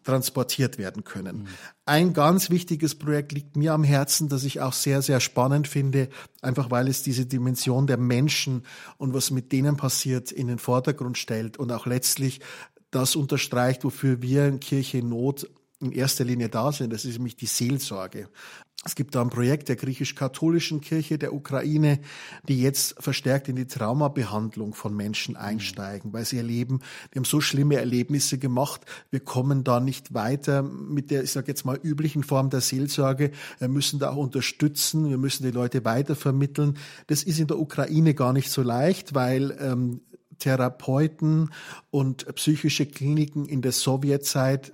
transportiert 0.07 0.79
werden 0.79 1.05
können. 1.05 1.39
Mhm. 1.39 1.47
Ein 1.85 2.13
ganz 2.13 2.49
wichtiges 2.49 2.95
Projekt 2.95 3.33
liegt 3.33 3.57
mir 3.57 3.75
am 3.75 3.85
Herzen, 3.85 4.29
das 4.29 4.45
ich 4.45 4.61
auch 4.61 4.73
sehr, 4.73 5.03
sehr 5.03 5.21
spannend 5.21 5.69
finde, 5.69 6.09
einfach 6.41 6.71
weil 6.71 6.89
es 6.89 7.03
diese 7.03 7.27
Dimension 7.27 7.87
der 7.87 7.99
Menschen 7.99 8.63
und 8.97 9.13
was 9.13 9.31
mit 9.31 9.53
denen 9.53 9.77
passiert 9.77 10.33
in 10.33 10.47
den 10.47 10.59
Vordergrund 10.59 11.19
stellt 11.19 11.59
und 11.59 11.73
auch 11.73 11.87
letztlich 11.87 12.41
das 12.91 13.17
unterstreicht, 13.17 13.85
wofür 13.85 14.23
wir 14.23 14.47
in 14.47 14.61
Kirche 14.61 14.99
Not 15.05 15.51
in 15.81 15.93
erster 15.93 16.25
Linie 16.25 16.49
da 16.49 16.73
sind. 16.73 16.93
Das 16.93 17.05
ist 17.05 17.19
nämlich 17.19 17.37
die 17.37 17.47
Seelsorge. 17.47 18.29
Es 18.87 18.95
gibt 18.95 19.17
da 19.17 19.21
ein 19.21 19.31
Projekt 19.31 19.69
der 19.69 19.75
griechisch-katholischen 19.75 20.81
Kirche 20.81 21.19
der 21.19 21.35
Ukraine, 21.35 21.99
die 22.49 22.63
jetzt 22.63 22.95
verstärkt 23.03 23.49
in 23.49 23.57
die 23.57 23.67
Traumabehandlung 23.67 24.75
von 24.75 24.95
Menschen 24.95 25.35
mhm. 25.35 25.41
einsteigen, 25.41 26.13
weil 26.13 26.25
sie 26.25 26.37
erleben, 26.37 26.79
die 27.13 27.19
haben 27.19 27.25
so 27.25 27.41
schlimme 27.41 27.77
Erlebnisse 27.77 28.39
gemacht, 28.39 28.83
wir 29.11 29.19
kommen 29.19 29.65
da 29.65 29.81
nicht 29.81 30.15
weiter 30.15 30.63
mit 30.63 31.11
der, 31.11 31.25
ich 31.25 31.33
sage 31.33 31.49
jetzt 31.49 31.65
mal, 31.65 31.77
üblichen 31.83 32.23
Form 32.23 32.49
der 32.49 32.61
Seelsorge. 32.61 33.33
Wir 33.59 33.69
müssen 33.69 33.99
da 33.99 34.11
auch 34.11 34.17
unterstützen, 34.17 35.11
wir 35.11 35.19
müssen 35.19 35.43
die 35.43 35.51
Leute 35.51 35.85
weitervermitteln. 35.85 36.79
Das 37.09 37.25
ist 37.25 37.41
in 37.41 37.49
der 37.49 37.59
Ukraine 37.59 38.15
gar 38.15 38.33
nicht 38.33 38.53
so 38.53 38.63
leicht, 38.63 39.15
weil 39.15 39.57
ähm, 39.61 40.01
Therapeuten 40.39 41.51
und 41.91 42.27
psychische 42.37 42.87
Kliniken 42.87 43.47
in 43.47 43.63
der 43.63 43.73
Sowjetzeit 43.73 44.73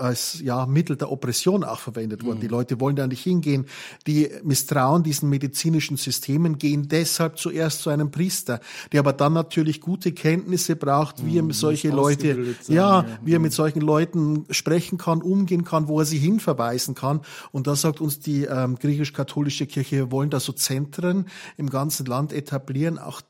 als 0.00 0.40
ja, 0.40 0.66
Mittel 0.66 0.96
der 0.96 1.10
Oppression 1.10 1.64
auch 1.64 1.80
verwendet 1.80 2.24
worden. 2.24 2.38
Mhm. 2.38 2.42
Die 2.42 2.48
Leute 2.48 2.80
wollen 2.80 2.96
da 2.96 3.06
nicht 3.06 3.22
hingehen. 3.22 3.66
Die 4.06 4.30
misstrauen 4.42 5.02
diesen 5.02 5.28
medizinischen 5.28 5.96
Systemen, 5.96 6.58
gehen 6.58 6.88
deshalb 6.88 7.38
zuerst 7.38 7.82
zu 7.82 7.90
einem 7.90 8.10
Priester, 8.10 8.60
der 8.92 9.00
aber 9.00 9.12
dann 9.12 9.32
natürlich 9.32 9.80
gute 9.80 10.12
Kenntnisse 10.12 10.76
braucht, 10.76 11.24
wie 11.24 11.40
mhm. 11.40 11.50
er 11.50 11.54
solche 11.54 11.90
Leute, 11.90 12.54
sein, 12.60 12.76
ja, 12.76 13.02
ja, 13.02 13.18
wie 13.22 13.34
er 13.34 13.38
mit 13.38 13.52
solchen 13.52 13.80
Leuten 13.80 14.46
sprechen 14.50 14.98
kann, 14.98 15.22
umgehen 15.22 15.64
kann, 15.64 15.88
wo 15.88 16.00
er 16.00 16.06
sie 16.06 16.18
hinverweisen 16.18 16.94
kann. 16.94 17.20
Und 17.52 17.66
da 17.66 17.76
sagt 17.76 18.00
uns 18.00 18.20
die 18.20 18.44
ähm, 18.44 18.76
griechisch-katholische 18.76 19.66
Kirche, 19.66 19.96
wir 19.96 20.10
wollen 20.10 20.30
da 20.30 20.40
so 20.40 20.52
Zentren 20.52 21.26
im 21.56 21.68
ganzen 21.68 22.06
Land 22.06 22.32
etablieren, 22.32 22.98
auch 22.98 23.20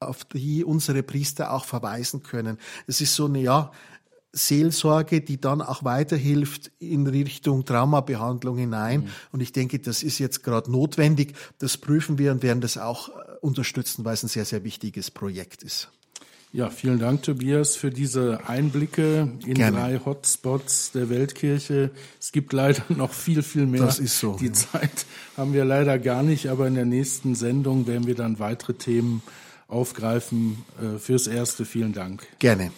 auf 0.00 0.24
die 0.24 0.64
unsere 0.64 1.02
Priester 1.02 1.52
auch 1.52 1.64
verweisen 1.64 2.22
können. 2.22 2.58
Es 2.86 3.00
ist 3.00 3.14
so 3.14 3.26
eine, 3.26 3.40
ja, 3.40 3.72
Seelsorge, 4.32 5.20
die 5.20 5.40
dann 5.40 5.62
auch 5.62 5.84
weiterhilft 5.84 6.70
in 6.78 7.06
Richtung 7.06 7.64
Traumabehandlung 7.64 8.58
hinein. 8.58 9.00
Mhm. 9.00 9.08
Und 9.32 9.40
ich 9.40 9.52
denke, 9.52 9.78
das 9.78 10.02
ist 10.02 10.18
jetzt 10.18 10.42
gerade 10.42 10.70
notwendig. 10.70 11.34
Das 11.58 11.76
prüfen 11.76 12.18
wir 12.18 12.32
und 12.32 12.42
werden 12.42 12.60
das 12.60 12.78
auch 12.78 13.08
äh, 13.08 13.12
unterstützen, 13.40 14.04
weil 14.04 14.14
es 14.14 14.22
ein 14.22 14.28
sehr, 14.28 14.44
sehr 14.44 14.64
wichtiges 14.64 15.10
Projekt 15.10 15.62
ist. 15.62 15.90
Ja, 16.50 16.70
vielen 16.70 16.98
Dank, 16.98 17.22
Tobias, 17.24 17.76
für 17.76 17.90
diese 17.90 18.48
Einblicke 18.48 19.30
in 19.44 19.54
Gerne. 19.54 19.76
drei 19.76 20.00
Hotspots 20.02 20.92
der 20.92 21.10
Weltkirche. 21.10 21.90
Es 22.18 22.32
gibt 22.32 22.54
leider 22.54 22.82
noch 22.88 23.12
viel, 23.12 23.42
viel 23.42 23.66
mehr. 23.66 23.82
Das 23.82 23.98
ist 23.98 24.18
so. 24.18 24.36
Die 24.36 24.46
ja. 24.46 24.52
Zeit 24.54 25.06
haben 25.36 25.52
wir 25.52 25.66
leider 25.66 25.98
gar 25.98 26.22
nicht, 26.22 26.48
aber 26.48 26.66
in 26.66 26.74
der 26.74 26.86
nächsten 26.86 27.34
Sendung 27.34 27.86
werden 27.86 28.06
wir 28.06 28.14
dann 28.14 28.38
weitere 28.38 28.74
Themen 28.74 29.22
aufgreifen. 29.68 30.64
Äh, 30.80 30.98
fürs 30.98 31.26
Erste 31.26 31.66
vielen 31.66 31.92
Dank. 31.92 32.26
Gerne. 32.38 32.70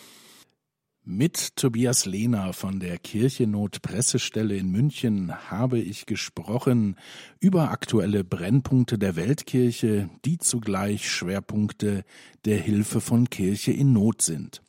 Mit 1.05 1.57
Tobias 1.57 2.05
Lehner 2.05 2.53
von 2.53 2.79
der 2.79 2.99
Kirchennot 2.99 3.81
Pressestelle 3.81 4.55
in 4.57 4.71
München 4.71 5.51
habe 5.51 5.79
ich 5.79 6.05
gesprochen 6.05 6.97
über 7.41 7.71
aktuelle 7.71 8.23
Brennpunkte 8.23 8.99
der 8.99 9.17
Weltkirche, 9.17 10.11
die 10.27 10.37
zugleich 10.37 11.11
Schwerpunkte 11.11 12.05
der 12.45 12.59
Hilfe 12.59 13.01
von 13.01 13.31
Kirche 13.31 13.73
in 13.73 13.95
Not 13.95 14.21
sind. 14.21 14.61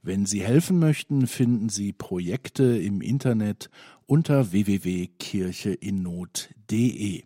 Wenn 0.00 0.26
Sie 0.26 0.44
helfen 0.44 0.78
möchten, 0.78 1.26
finden 1.26 1.68
Sie 1.68 1.92
Projekte 1.92 2.78
im 2.78 3.00
Internet 3.00 3.68
unter 4.06 4.52
www.kircheinnot.de. 4.52 7.24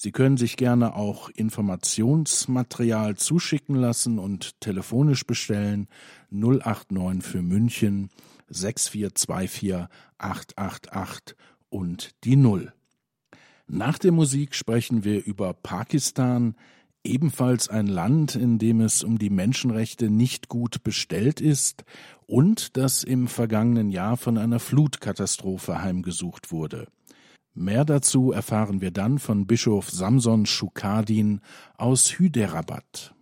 Sie 0.00 0.12
können 0.12 0.36
sich 0.36 0.56
gerne 0.56 0.94
auch 0.94 1.28
Informationsmaterial 1.28 3.16
zuschicken 3.16 3.74
lassen 3.74 4.20
und 4.20 4.60
telefonisch 4.60 5.26
bestellen 5.26 5.88
089 6.30 7.24
für 7.28 7.42
München 7.42 8.08
6424 8.48 9.88
888 10.18 11.36
und 11.68 12.14
die 12.22 12.36
Null. 12.36 12.72
Nach 13.66 13.98
der 13.98 14.12
Musik 14.12 14.54
sprechen 14.54 15.02
wir 15.02 15.24
über 15.24 15.52
Pakistan, 15.52 16.54
ebenfalls 17.02 17.68
ein 17.68 17.88
Land, 17.88 18.36
in 18.36 18.60
dem 18.60 18.80
es 18.80 19.02
um 19.02 19.18
die 19.18 19.30
Menschenrechte 19.30 20.10
nicht 20.10 20.48
gut 20.48 20.84
bestellt 20.84 21.40
ist 21.40 21.82
und 22.28 22.76
das 22.76 23.02
im 23.02 23.26
vergangenen 23.26 23.90
Jahr 23.90 24.16
von 24.16 24.38
einer 24.38 24.60
Flutkatastrophe 24.60 25.82
heimgesucht 25.82 26.52
wurde. 26.52 26.86
Mehr 27.60 27.84
dazu 27.84 28.30
erfahren 28.30 28.80
wir 28.80 28.92
dann 28.92 29.18
von 29.18 29.48
Bischof 29.48 29.90
Samson 29.90 30.46
Schukadin 30.46 31.40
aus 31.76 32.16
Hyderabad. 32.16 33.16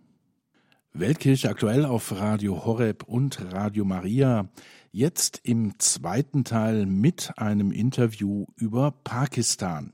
Weltkirche 0.93 1.49
aktuell 1.49 1.85
auf 1.85 2.11
Radio 2.11 2.63
Horeb 2.63 3.01
und 3.07 3.51
Radio 3.51 3.83
Maria. 3.83 4.47
Jetzt 4.91 5.39
im 5.41 5.79
zweiten 5.79 6.43
Teil 6.43 6.85
mit 6.85 7.33
einem 7.37 7.71
Interview 7.71 8.45
über 8.55 8.91
Pakistan. 8.91 9.93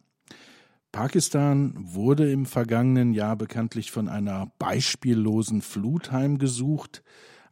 Pakistan 0.91 1.73
wurde 1.77 2.29
im 2.29 2.45
vergangenen 2.45 3.13
Jahr 3.13 3.37
bekanntlich 3.37 3.91
von 3.91 4.09
einer 4.09 4.51
beispiellosen 4.59 5.61
Flut 5.61 6.11
heimgesucht. 6.11 7.01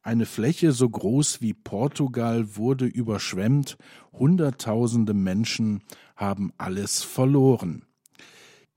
Eine 0.03 0.25
Fläche 0.25 0.72
so 0.72 0.89
groß 0.89 1.41
wie 1.41 1.53
Portugal 1.53 2.55
wurde 2.55 2.86
überschwemmt, 2.86 3.77
Hunderttausende 4.12 5.13
Menschen 5.13 5.81
haben 6.15 6.51
alles 6.58 7.03
verloren. 7.03 7.86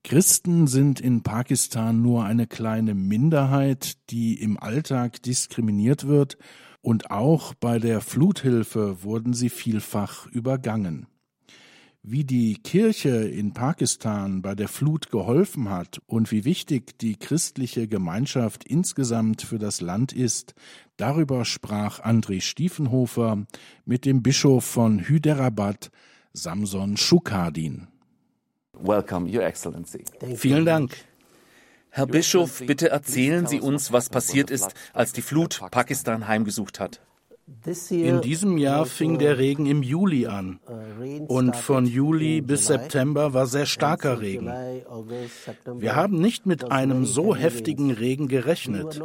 Christen 0.02 0.66
sind 0.66 1.00
in 1.00 1.22
Pakistan 1.22 2.02
nur 2.02 2.24
eine 2.24 2.46
kleine 2.46 2.94
Minderheit, 2.94 3.94
die 4.10 4.38
im 4.38 4.58
Alltag 4.58 5.22
diskriminiert 5.22 6.06
wird, 6.06 6.36
und 6.82 7.10
auch 7.10 7.54
bei 7.54 7.78
der 7.78 8.02
Fluthilfe 8.02 9.02
wurden 9.02 9.32
sie 9.32 9.48
vielfach 9.48 10.26
übergangen. 10.26 11.06
Wie 12.06 12.24
die 12.24 12.58
Kirche 12.62 13.08
in 13.08 13.54
Pakistan 13.54 14.42
bei 14.42 14.54
der 14.54 14.68
Flut 14.68 15.10
geholfen 15.10 15.70
hat 15.70 16.02
und 16.06 16.30
wie 16.30 16.44
wichtig 16.44 16.98
die 16.98 17.16
christliche 17.16 17.88
Gemeinschaft 17.88 18.62
insgesamt 18.64 19.40
für 19.40 19.58
das 19.58 19.80
Land 19.80 20.12
ist, 20.12 20.54
darüber 20.98 21.46
sprach 21.46 22.00
André 22.04 22.42
Stiefenhofer 22.42 23.46
mit 23.86 24.04
dem 24.04 24.22
Bischof 24.22 24.66
von 24.66 25.08
Hyderabad, 25.08 25.90
Samson 26.34 26.98
Shukardin. 26.98 27.88
Welcome, 28.78 29.34
Your 29.34 29.44
Excellency. 29.44 30.04
Vielen 30.36 30.66
Dank. 30.66 30.94
Herr 31.88 32.06
Bischof, 32.06 32.60
bitte 32.66 32.90
erzählen 32.90 33.46
Sie 33.46 33.60
uns, 33.60 33.92
was 33.92 34.10
passiert 34.10 34.50
ist, 34.50 34.74
als 34.92 35.14
die 35.14 35.22
Flut 35.22 35.62
Pakistan 35.70 36.28
heimgesucht 36.28 36.80
hat. 36.80 37.00
In 37.90 38.22
diesem 38.22 38.56
Jahr 38.56 38.86
fing 38.86 39.18
der 39.18 39.38
Regen 39.38 39.66
im 39.66 39.82
Juli 39.82 40.26
an 40.26 40.60
und 41.28 41.56
von 41.56 41.84
Juli 41.84 42.40
bis 42.40 42.66
September 42.66 43.34
war 43.34 43.46
sehr 43.46 43.66
starker 43.66 44.22
Regen. 44.22 44.46
Wir 45.76 45.94
haben 45.94 46.20
nicht 46.20 46.46
mit 46.46 46.70
einem 46.70 47.04
so 47.04 47.36
heftigen 47.36 47.90
Regen 47.90 48.28
gerechnet. 48.28 48.98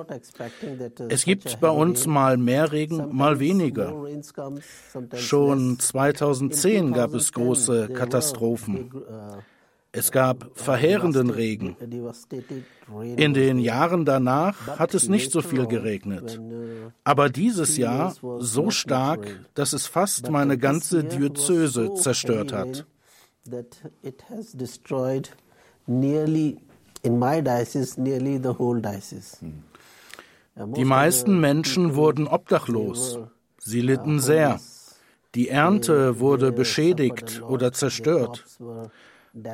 Es 1.09 1.25
gibt 1.25 1.59
bei 1.59 1.69
uns 1.69 2.07
mal 2.07 2.37
mehr 2.37 2.71
Regen, 2.71 3.13
mal 3.13 3.39
weniger. 3.39 3.93
Schon 5.15 5.77
2010 5.77 6.93
gab 6.93 7.13
es 7.13 7.33
große 7.33 7.89
Katastrophen. 7.89 8.89
Es 9.91 10.11
gab 10.11 10.51
verheerenden 10.53 11.31
Regen. 11.31 11.75
In 13.15 13.33
den 13.33 13.57
Jahren 13.57 14.05
danach 14.05 14.77
hat 14.77 14.93
es 14.93 15.09
nicht 15.09 15.31
so 15.31 15.41
viel 15.41 15.65
geregnet. 15.65 16.39
Aber 17.03 17.29
dieses 17.29 17.77
Jahr 17.77 18.13
so 18.39 18.69
stark, 18.69 19.49
dass 19.55 19.73
es 19.73 19.87
fast 19.87 20.29
meine 20.29 20.59
ganze 20.59 21.03
Diözese 21.03 21.95
zerstört 21.95 22.53
hat. 22.53 22.85
Die 30.75 30.85
meisten 30.85 31.39
Menschen 31.39 31.95
wurden 31.95 32.27
obdachlos. 32.27 33.19
Sie 33.57 33.81
litten 33.81 34.19
sehr. 34.19 34.59
Die 35.35 35.49
Ernte 35.49 36.19
wurde 36.19 36.51
beschädigt 36.51 37.41
oder 37.47 37.71
zerstört. 37.71 38.45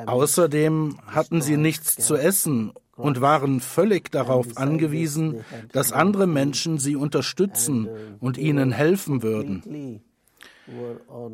Außerdem 0.05 0.98
hatten 1.08 1.41
sie 1.41 1.58
nichts 1.58 1.96
zu 1.96 2.15
essen 2.15 2.72
und 2.96 3.22
waren 3.22 3.60
völlig 3.60 4.12
darauf 4.12 4.58
angewiesen, 4.58 5.44
dass 5.72 5.91
andere 5.91 6.27
Menschen 6.27 6.77
sie 6.77 6.96
unterstützen 6.96 7.89
und 8.20 8.38
ihnen 8.38 8.72
helfen 8.72 9.22
würden. 9.22 10.01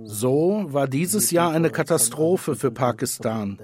So 0.04 0.66
war 0.68 0.88
dieses 0.88 1.32
Jahr 1.32 1.52
eine 1.52 1.70
Katastrophe 1.70 2.56
für 2.56 2.72
Pakistan 2.72 3.60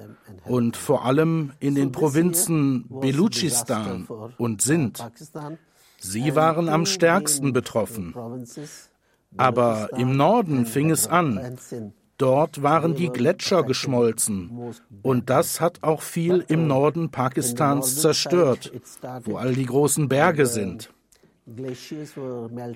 und 0.46 0.78
vor 0.78 1.04
allem 1.06 1.52
in 1.60 1.76
den 1.76 1.92
Provinzen 1.92 2.86
Beluchistan 2.88 4.08
und 4.38 4.62
Sindh. 4.62 5.04
Sie 6.00 6.36
waren 6.36 6.70
am 6.70 6.86
stärksten 6.86 7.52
betroffen. 7.52 8.14
Aber 9.36 9.90
im 9.98 10.16
Norden 10.16 10.66
fing 10.66 10.90
es 10.90 11.08
an. 11.08 11.58
Dort 12.18 12.64
waren 12.64 12.96
die 12.96 13.10
Gletscher 13.10 13.64
geschmolzen 13.64 14.74
und 15.04 15.30
das 15.30 15.62
hat 15.62 15.84
auch 15.84 16.02
viel 16.02 16.44
im 16.48 16.66
Norden 16.68 17.12
Pakistans 17.12 18.02
zerstört, 18.02 18.72
wo 19.24 19.38
all 19.38 19.54
die 19.54 19.66
großen 19.66 20.08
Berge 20.08 20.48
sind. 20.48 20.92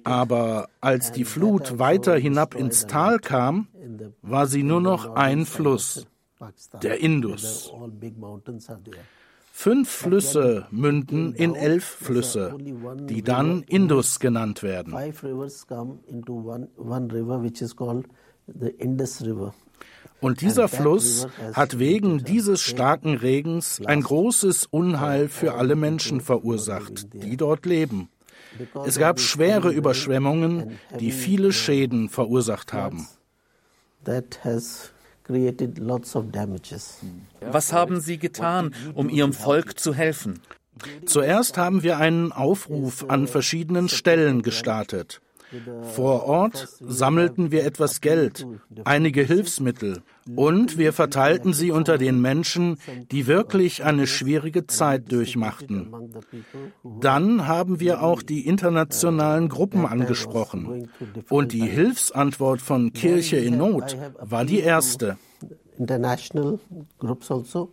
Aber 0.04 0.70
als 0.80 1.12
die 1.12 1.26
Flut 1.26 1.80
weiter 1.80 2.16
hinab 2.16 2.56
ins 2.56 2.86
Tal 2.86 3.20
kam, 3.20 3.68
war 4.22 4.48
sie 4.48 4.64
nur 4.64 4.80
noch 4.80 5.16
ein 5.16 5.46
Fluss, 5.46 6.08
der 6.82 7.02
Indus. 7.02 7.74
Fünf 9.52 9.90
Flüsse 9.90 10.66
münden 10.72 11.34
in 11.34 11.56
elf 11.56 11.84
Flüsse, 11.84 12.56
die 13.10 13.22
dann 13.22 13.64
Indus 13.64 14.20
genannt 14.20 14.64
werden. 14.64 14.94
Und 20.20 20.42
dieser 20.42 20.68
Fluss 20.68 21.28
hat 21.54 21.80
wegen 21.80 22.24
dieses 22.24 22.62
starken 22.62 23.16
Regens 23.16 23.82
ein 23.86 24.02
großes 24.02 24.68
Unheil 24.68 25.30
für 25.30 25.56
alle 25.56 25.76
Menschen 25.76 26.22
verursacht, 26.22 27.08
die 27.14 27.38
dort 27.38 27.66
leben. 27.66 28.10
Es 28.86 29.00
gab 29.00 29.20
schwere 29.20 29.72
Überschwemmungen, 29.72 30.80
die 31.00 31.12
viele 31.12 31.52
Schäden 31.54 32.10
verursacht 32.10 32.74
haben. 32.74 33.08
Was 37.40 37.74
haben 37.74 38.02
Sie 38.02 38.18
getan, 38.18 38.76
um 38.94 39.10
Ihrem 39.10 39.34
Volk 39.34 39.80
zu 39.80 39.94
helfen? 39.94 40.42
Zuerst 41.06 41.58
haben 41.58 41.84
wir 41.84 41.98
einen 41.98 42.32
Aufruf 42.32 43.06
an 43.08 43.28
verschiedenen 43.28 43.90
Stellen 43.90 44.42
gestartet. 44.42 45.22
Vor 45.94 46.24
Ort 46.26 46.68
sammelten 46.80 47.52
wir 47.52 47.66
etwas 47.66 48.02
Geld, 48.02 48.48
einige 48.86 49.22
Hilfsmittel 49.22 50.02
und 50.36 50.78
wir 50.78 50.94
verteilten 50.94 51.54
sie 51.54 51.72
unter 51.72 51.98
den 51.98 52.22
Menschen, 52.22 52.78
die 53.12 53.28
wirklich 53.28 53.84
eine 53.84 54.08
schwierige 54.08 54.68
Zeit 54.68 55.12
durchmachten. 55.12 55.94
Dann 56.84 57.48
haben 57.48 57.80
wir 57.80 58.02
auch 58.02 58.22
die 58.22 58.48
internationalen 58.48 59.50
Gruppen 59.50 59.86
angesprochen 59.86 60.90
und 61.30 61.52
die 61.52 61.68
Hilfsantwort 61.68 62.62
von 62.62 62.94
Kirche 62.94 63.38
in 63.38 63.58
Not 63.58 63.98
war 64.20 64.46
die 64.46 64.60
erste. 64.60 65.18
International 65.78 66.60
groups 67.00 67.32
also 67.32 67.72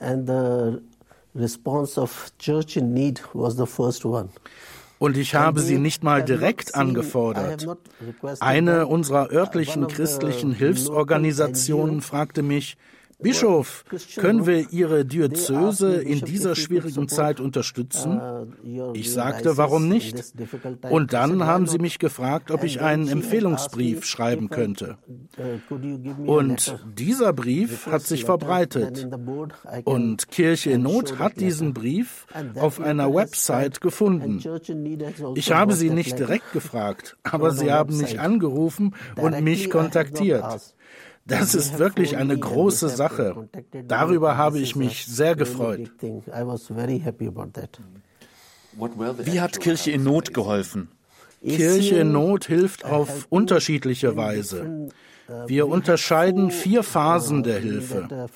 and 0.00 0.28
the 0.28 0.80
response 1.34 2.00
of 2.00 2.32
church 2.38 2.76
in 2.76 2.92
need 2.92 3.22
was 3.32 3.56
the 3.56 3.66
first 3.66 4.04
one. 4.04 4.30
Und 4.98 5.16
ich 5.16 5.34
habe 5.34 5.60
sie 5.60 5.78
nicht 5.78 6.02
mal 6.02 6.24
direkt 6.24 6.74
angefordert. 6.74 7.66
Eine 8.40 8.86
unserer 8.86 9.30
örtlichen 9.30 9.86
christlichen 9.86 10.52
Hilfsorganisationen 10.52 12.00
fragte 12.00 12.42
mich, 12.42 12.76
Bischof, 13.20 13.84
können 14.16 14.46
wir 14.46 14.70
Ihre 14.70 15.04
Diözese 15.04 15.96
in 15.96 16.20
dieser 16.20 16.54
schwierigen 16.54 17.08
Zeit 17.08 17.40
unterstützen? 17.40 18.20
Ich 18.94 19.12
sagte, 19.12 19.56
warum 19.56 19.88
nicht? 19.88 20.32
Und 20.88 21.12
dann 21.12 21.44
haben 21.44 21.66
sie 21.66 21.78
mich 21.78 21.98
gefragt, 21.98 22.52
ob 22.52 22.62
ich 22.62 22.80
einen 22.80 23.08
Empfehlungsbrief 23.08 24.04
schreiben 24.04 24.50
könnte. 24.50 24.98
Und 26.26 26.78
dieser 26.96 27.32
Brief 27.32 27.86
hat 27.86 28.02
sich 28.02 28.24
verbreitet. 28.24 29.08
Und 29.84 30.30
Kirche 30.30 30.70
in 30.70 30.82
Not 30.82 31.18
hat 31.18 31.40
diesen 31.40 31.74
Brief 31.74 32.26
auf 32.54 32.80
einer 32.80 33.12
Website 33.12 33.80
gefunden. 33.80 34.40
Ich 35.34 35.50
habe 35.50 35.74
sie 35.74 35.90
nicht 35.90 36.20
direkt 36.20 36.52
gefragt, 36.52 37.16
aber 37.24 37.50
sie 37.50 37.72
haben 37.72 37.96
mich 37.96 38.20
angerufen 38.20 38.94
und 39.16 39.40
mich 39.42 39.70
kontaktiert. 39.70 40.74
Das 41.28 41.54
ist 41.54 41.78
wirklich 41.78 42.16
eine 42.16 42.36
große 42.36 42.88
Sache. 42.88 43.48
Darüber 43.86 44.36
habe 44.36 44.58
ich 44.58 44.74
mich 44.74 45.06
sehr 45.06 45.36
gefreut. 45.36 45.90
Wie 49.24 49.40
hat 49.40 49.60
Kirche 49.60 49.90
in 49.90 50.04
Not 50.04 50.34
geholfen? 50.34 50.88
Kirche 51.44 51.98
in 51.98 52.12
Not 52.12 52.46
hilft 52.46 52.84
auf 52.84 53.26
unterschiedliche 53.28 54.16
Weise. 54.16 54.88
Wir 55.46 55.68
unterscheiden 55.68 56.50
vier 56.50 56.82
Phasen 56.82 57.42
der 57.42 57.60
Hilfe. 57.60 58.28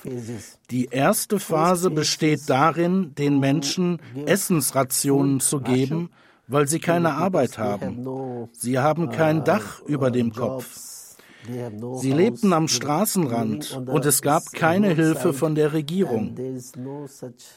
Die 0.71 0.87
erste 0.91 1.39
Phase 1.39 1.91
besteht 1.91 2.43
darin, 2.49 3.15
den 3.15 3.41
Menschen 3.41 4.01
Essensrationen 4.27 5.41
zu 5.41 5.61
geben, 5.61 6.11
weil 6.49 6.69
sie 6.69 6.81
keine 6.81 7.15
Arbeit 7.15 7.57
haben. 7.57 8.49
Sie 8.53 8.79
haben 8.79 9.09
kein 9.09 9.45
Dach 9.45 9.81
über 9.87 10.11
dem 10.11 10.33
Kopf. 10.33 10.92
Sie 11.95 12.13
lebten 12.13 12.53
am 12.53 12.69
Straßenrand 12.69 13.81
und 13.87 14.07
es 14.07 14.23
gab 14.23 14.53
keine 14.53 14.95
Hilfe 14.95 15.33
von 15.33 15.55
der 15.55 15.73
Regierung. 15.73 16.37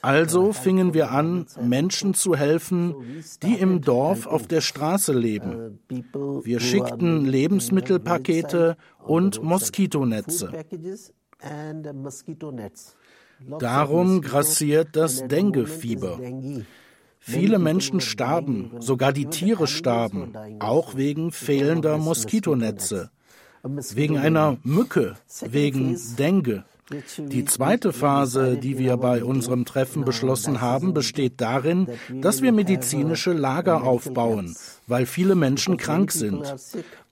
Also 0.02 0.54
fingen 0.54 0.94
wir 0.94 1.12
an, 1.12 1.46
Menschen 1.62 2.14
zu 2.14 2.36
helfen, 2.36 2.96
die 3.44 3.56
im 3.56 3.82
Dorf 3.82 4.26
auf 4.26 4.48
der 4.48 4.62
Straße 4.62 5.14
leben. 5.14 5.80
Wir 6.44 6.60
schickten 6.60 7.26
Lebensmittelpakete 7.26 8.78
und 9.04 9.44
Moskitonetze. 9.44 10.52
Darum 13.60 14.22
grassiert 14.22 14.96
das 14.96 15.28
Dengue-Fieber. 15.28 16.20
Viele 17.20 17.60
Menschen 17.60 18.02
starben, 18.02 18.72
sogar 18.80 19.12
die 19.12 19.26
Tiere 19.26 19.68
starben, 19.68 20.34
auch 20.60 20.96
wegen 20.96 21.32
fehlender 21.32 21.98
Moskitonetze 21.98 23.12
wegen 23.66 24.18
einer 24.18 24.58
Mücke, 24.64 25.16
wegen 25.42 26.00
Dengue. 26.18 26.64
Die 27.18 27.46
zweite 27.46 27.94
Phase, 27.94 28.58
die 28.58 28.78
wir 28.78 28.98
bei 28.98 29.24
unserem 29.24 29.66
Treffen 29.66 30.06
beschlossen 30.06 30.62
haben, 30.62 30.94
besteht 30.94 31.42
darin, 31.42 31.88
dass 32.22 32.44
wir 32.44 32.52
medizinische 32.52 33.34
Lager 33.34 33.84
aufbauen, 33.84 34.56
weil 34.86 35.08
viele 35.08 35.34
Menschen 35.34 35.78
krank 35.78 36.12
sind. 36.12 36.54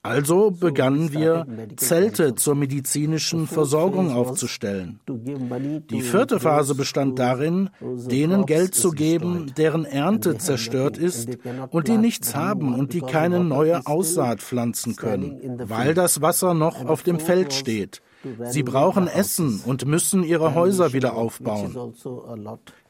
Also 0.06 0.52
begannen 0.52 1.13
wir, 1.13 1.48
Zelte 1.78 2.36
zur 2.36 2.56
medizinischen 2.56 3.48
Versorgung 3.48 4.12
aufzustellen. 4.12 5.00
Die 5.08 6.02
vierte 6.02 6.42
Phase 6.42 6.76
bestand 6.76 7.20
darin, 7.20 7.70
denen 7.80 8.46
Geld 8.46 8.76
zu 8.76 8.92
geben, 8.92 9.54
deren 9.58 9.86
Ernte 9.86 10.38
zerstört 10.38 10.98
ist 10.98 11.30
und 11.70 11.88
die 11.88 11.98
nichts 11.98 12.36
haben 12.36 12.76
und 12.76 12.92
die 12.92 13.00
keine 13.00 13.46
neue 13.46 13.88
Aussaat 13.88 14.42
pflanzen 14.42 14.98
können, 14.98 15.39
weil 15.70 15.94
das 15.94 16.22
Wasser 16.22 16.54
noch 16.54 16.84
auf 16.86 17.04
dem 17.04 17.22
Feld 17.22 17.54
steht. 17.54 18.02
Sie 18.46 18.63
brauchen 18.63 19.08
Essen 19.08 19.62
und 19.66 19.86
müssen 19.86 20.24
ihre 20.24 20.54
Häuser 20.54 20.92
wieder 20.92 21.16
aufbauen. 21.16 21.94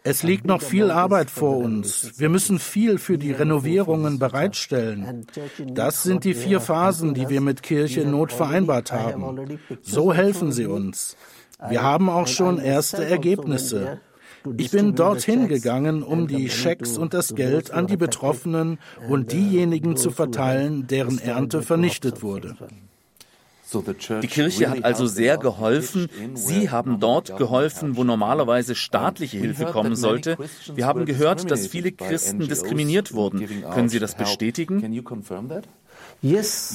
Es 0.05 0.21
liegt 0.21 0.45
noch 0.45 0.61
viel 0.61 0.91
Arbeit 0.91 1.29
vor 1.29 1.57
uns. 1.57 2.19
Wir 2.19 2.27
müssen 2.27 2.59
viel 2.59 2.97
für 2.97 3.17
die 3.17 3.31
Renovierungen 3.31 4.19
bereitstellen. 4.19 5.25
Das 5.67 6.03
sind 6.03 6.25
die 6.25 6.33
vier 6.33 6.59
Phasen, 6.59 7.13
die 7.13 7.29
wir 7.29 7.39
mit 7.39 7.63
Kirche 7.63 8.01
in 8.01 8.11
Not 8.11 8.33
vereinbart 8.33 8.91
haben. 8.91 9.57
So 9.81 10.13
helfen 10.13 10.51
sie 10.51 10.65
uns. 10.65 11.15
Wir 11.69 11.81
haben 11.81 12.09
auch 12.09 12.27
schon 12.27 12.59
erste 12.59 13.05
Ergebnisse. 13.05 14.01
Ich 14.57 14.71
bin 14.71 14.95
dorthin 14.95 15.47
gegangen, 15.47 16.03
um 16.03 16.27
die 16.27 16.49
Schecks 16.49 16.97
und 16.97 17.13
das 17.13 17.33
Geld 17.33 17.71
an 17.71 17.87
die 17.87 17.95
Betroffenen 17.95 18.79
und 19.07 19.31
diejenigen 19.31 19.95
zu 19.95 20.11
verteilen, 20.11 20.85
deren 20.87 21.17
Ernte 21.17 21.61
vernichtet 21.61 22.21
wurde. 22.21 22.57
Die 24.21 24.27
Kirche 24.27 24.69
hat 24.69 24.83
also 24.83 25.07
sehr 25.07 25.37
geholfen. 25.37 26.09
Sie 26.33 26.69
haben 26.69 26.99
dort 26.99 27.37
geholfen, 27.37 27.95
wo 27.95 28.03
normalerweise 28.03 28.75
staatliche 28.75 29.37
Hilfe 29.37 29.65
kommen 29.65 29.95
sollte. 29.95 30.37
Wir 30.75 30.85
haben 30.85 31.05
gehört, 31.05 31.49
dass 31.49 31.67
viele 31.67 31.91
Christen 31.91 32.47
diskriminiert 32.47 33.13
wurden. 33.13 33.63
Können 33.73 33.89
Sie 33.89 33.99
das 33.99 34.15
bestätigen? 34.15 35.03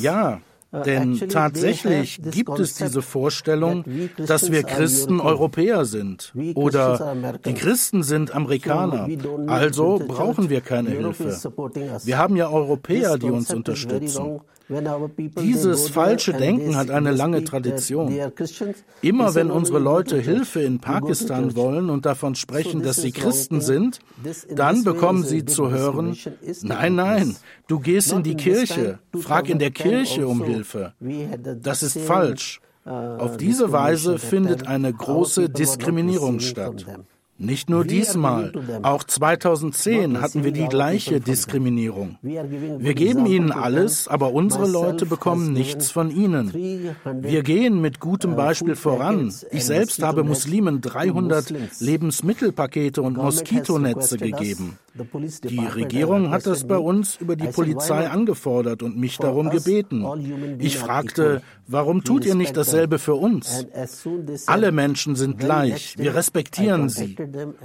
Ja, 0.00 0.40
Uh, 0.70 0.82
Denn 0.82 1.18
tatsächlich 1.30 2.20
gibt 2.30 2.58
es 2.58 2.74
diese 2.74 3.00
Vorstellung, 3.00 3.84
dass 4.18 4.52
wir 4.52 4.64
Christen 4.64 5.18
Europäer 5.18 5.86
sind 5.86 6.34
oder 6.54 7.16
die 7.46 7.54
Christen 7.54 8.02
sind 8.02 8.34
Amerikaner, 8.34 9.08
also 9.46 9.98
brauchen 10.06 10.50
wir 10.50 10.60
keine 10.60 10.90
Hilfe. 10.90 11.34
Wir 12.04 12.18
haben 12.18 12.36
ja 12.36 12.50
Europäer, 12.50 13.16
die 13.16 13.30
uns 13.30 13.50
unterstützen. 13.50 14.40
Dieses 15.40 15.88
falsche 15.88 16.34
Denken 16.34 16.76
hat 16.76 16.90
eine 16.90 17.10
lange 17.10 17.42
Tradition. 17.44 18.12
Immer 19.00 19.34
wenn 19.34 19.50
unsere 19.50 19.78
Leute 19.78 20.18
Hilfe 20.18 20.60
in 20.60 20.78
Pakistan 20.78 21.56
wollen 21.56 21.88
und 21.88 22.04
davon 22.04 22.34
sprechen, 22.34 22.82
dass 22.82 22.96
sie 22.96 23.12
Christen 23.12 23.60
sind, 23.60 24.00
dann 24.54 24.84
bekommen 24.84 25.24
sie 25.24 25.44
zu 25.44 25.70
hören, 25.70 26.16
nein, 26.62 26.94
nein, 26.94 27.36
du 27.66 27.80
gehst 27.80 28.12
in 28.12 28.22
die 28.22 28.34
Kirche, 28.34 28.98
frag 29.18 29.48
in 29.48 29.58
der 29.58 29.70
Kirche 29.70 30.28
um 30.28 30.42
Hilfe. 30.44 30.92
Das 31.62 31.82
ist 31.82 31.98
falsch. 31.98 32.60
Uh, 32.86 32.90
Auf 32.90 33.36
diese 33.36 33.70
Weise 33.70 34.18
findet 34.18 34.66
eine 34.66 34.90
große 34.90 35.50
Diskriminierung 35.50 36.40
statt. 36.40 36.86
Nicht 37.40 37.70
nur 37.70 37.84
diesmal, 37.84 38.52
auch 38.82 39.04
2010 39.04 40.20
hatten 40.20 40.42
wir 40.42 40.50
die 40.50 40.66
gleiche 40.66 41.20
Diskriminierung. 41.20 42.16
Wir 42.20 42.94
geben 42.94 43.26
ihnen 43.26 43.52
alles, 43.52 44.08
aber 44.08 44.32
unsere 44.32 44.68
Leute 44.68 45.06
bekommen 45.06 45.52
nichts 45.52 45.92
von 45.92 46.10
ihnen. 46.10 46.52
Wir 46.52 47.44
gehen 47.44 47.80
mit 47.80 48.00
gutem 48.00 48.32
uh, 48.32 48.36
Beispiel 48.36 48.74
voran. 48.74 49.32
Ich 49.52 49.64
selbst 49.64 50.02
habe 50.02 50.24
Muslimen 50.24 50.80
300 50.80 51.54
Lebensmittelpakete 51.78 53.02
und 53.02 53.16
Moskitonetze 53.16 54.18
gegeben. 54.18 54.76
Die 55.44 55.64
Regierung 55.64 56.30
hat 56.30 56.46
das 56.46 56.66
bei 56.66 56.76
uns 56.76 57.16
über 57.20 57.36
die 57.36 57.46
Polizei 57.48 58.08
angefordert 58.08 58.82
und 58.82 58.98
mich 58.98 59.18
darum 59.18 59.50
gebeten. 59.50 60.04
Ich 60.58 60.76
fragte, 60.76 61.42
warum 61.68 62.02
tut 62.02 62.24
ihr 62.24 62.34
nicht 62.34 62.56
dasselbe 62.56 62.98
für 62.98 63.14
uns? 63.14 63.66
Alle 64.46 64.72
Menschen 64.72 65.14
sind 65.14 65.38
gleich, 65.38 65.94
wir 65.98 66.16
respektieren 66.16 66.88
sie. 66.88 67.16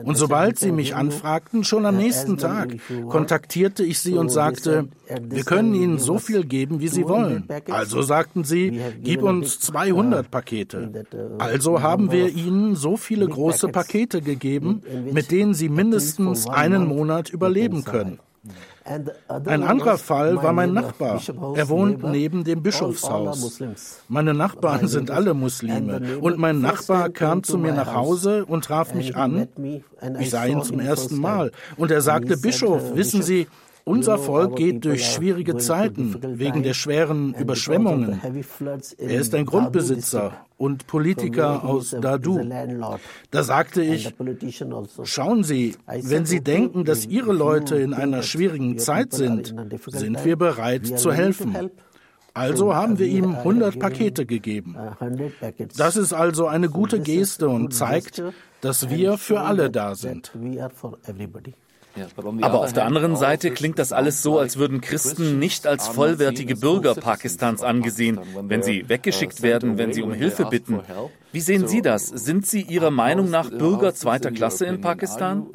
Und 0.04 0.18
sobald 0.18 0.60
sie 0.60 0.72
mich 0.72 0.96
anfragten, 0.96 1.64
schon 1.64 1.86
am 1.86 1.98
nächsten 1.98 2.38
Tag, 2.38 2.76
kontaktierte 3.10 3.84
ich 3.84 4.00
sie 4.00 4.14
und 4.14 4.30
sagte, 4.30 4.88
wir 5.22 5.44
können 5.44 5.74
ihnen 5.74 6.00
so 6.00 6.18
viel 6.20 6.44
geben, 6.44 6.80
wie 6.80 6.88
sie 6.88 7.08
wollen. 7.08 7.48
Also 7.70 8.02
sagten 8.02 8.44
sie, 8.44 8.80
gib 9.02 9.24
uns 9.24 9.60
200 9.60 10.30
Pakete. 10.30 11.06
Also 11.40 11.82
haben 11.82 12.12
wir 12.12 12.30
ihnen 12.30 12.76
so 12.76 12.98
viele 12.98 13.28
große 13.28 13.70
Pakete 13.70 14.22
gegeben, 14.22 14.82
mit 15.12 15.32
denen 15.32 15.54
sie 15.54 15.70
mindestens 15.70 16.48
einen 16.48 16.88
Monat 16.88 17.30
überleben 17.30 17.84
können. 17.84 18.20
Ein 18.86 19.64
anderer 19.64 19.98
Fall 19.98 20.42
war 20.44 20.54
mein 20.54 20.74
Nachbar. 20.74 21.22
Er 21.56 21.70
wohnt 21.70 22.04
neben 22.04 22.44
dem 22.44 22.62
Bischofshaus. 22.62 23.62
Meine 24.10 24.34
Nachbarn 24.34 24.88
sind 24.88 25.10
alle 25.10 25.34
Muslime. 25.34 26.20
Und 26.20 26.38
mein 26.38 26.60
Nachbar 26.60 27.10
kam 27.10 27.44
zu 27.44 27.58
mir 27.58 27.74
nach 27.74 27.94
Hause 27.94 28.46
und 28.46 28.66
traf 28.66 28.94
mich 28.94 29.16
an. 29.16 29.48
Ich 30.20 30.30
sah 30.30 30.46
ihn 30.46 30.62
zum 30.64 30.80
ersten 30.80 31.20
Mal. 31.20 31.52
Und 31.78 31.92
er 31.92 32.02
sagte, 32.02 32.38
Bischof, 32.38 32.96
wissen 32.96 33.22
Sie, 33.22 33.48
unser 33.86 34.18
Volk 34.18 34.56
geht 34.56 34.86
durch 34.86 35.06
schwierige 35.06 35.58
Zeiten 35.58 36.40
wegen 36.40 36.64
der 36.64 36.74
schweren 36.74 37.34
Überschwemmungen. 37.34 38.22
Er 38.98 39.20
ist 39.20 39.36
ein 39.36 39.46
Grundbesitzer 39.46 40.34
und 40.64 40.88
Politiker 40.88 41.66
aus 41.66 41.90
Dadu. 41.90 42.40
Da 43.32 43.44
sagte 43.44 43.84
ich, 43.84 44.14
also. 44.18 45.04
schauen 45.04 45.44
Sie, 45.44 45.76
wenn 45.86 46.26
Sie 46.26 46.42
denken, 46.42 46.86
dass 46.86 47.06
Ihre 47.06 47.34
Leute 47.34 47.76
in 47.76 47.94
einer 47.94 48.24
schwierigen 48.24 48.80
Zeit 48.80 49.12
sind, 49.12 49.54
sind 49.88 50.24
wir 50.24 50.38
bereit 50.38 50.98
zu 50.98 51.12
helfen. 51.12 51.70
Also 52.34 52.74
haben 52.74 52.98
wir 52.98 53.08
ihm 53.08 53.36
100 53.36 53.78
Pakete 53.78 54.26
gegeben. 54.26 54.78
Das 55.76 55.98
ist 55.98 56.14
also 56.14 56.48
eine 56.48 56.70
gute 56.70 57.02
Geste 57.02 57.50
und 57.50 57.74
zeigt, 57.74 58.24
dass 58.62 58.90
wir 58.90 59.18
für 59.18 59.42
alle 59.42 59.70
da 59.70 59.96
sind. 59.96 60.32
Aber 62.42 62.62
auf 62.62 62.74
der 62.74 62.86
anderen 62.86 63.16
Seite 63.16 63.52
klingt 63.52 63.78
das 63.78 63.92
alles 63.92 64.24
so, 64.24 64.40
als 64.40 64.58
würden 64.58 64.82
Christen 64.82 65.38
nicht 65.40 65.68
als 65.68 65.88
vollwertige 65.88 66.56
Bürger 66.56 66.96
Pakistans 66.96 67.62
angesehen, 67.62 68.20
wenn 68.42 68.64
sie 68.64 68.90
weggeschickt 68.90 69.42
werden, 69.42 69.78
wenn 69.78 69.94
sie 69.94 70.02
um 70.02 70.14
Hilfe 70.14 70.46
bitten. 70.46 70.82
Wie 71.32 71.42
sehen 71.42 71.68
Sie 71.68 71.82
das? 71.82 72.08
Sind 72.08 72.46
Sie 72.46 72.62
Ihrer 72.62 72.92
Meinung 72.92 73.32
nach 73.32 73.50
Bürger 73.50 73.96
zweiter 73.96 74.32
Klasse 74.32 74.66
in 74.68 74.82
Pakistan? 74.82 75.48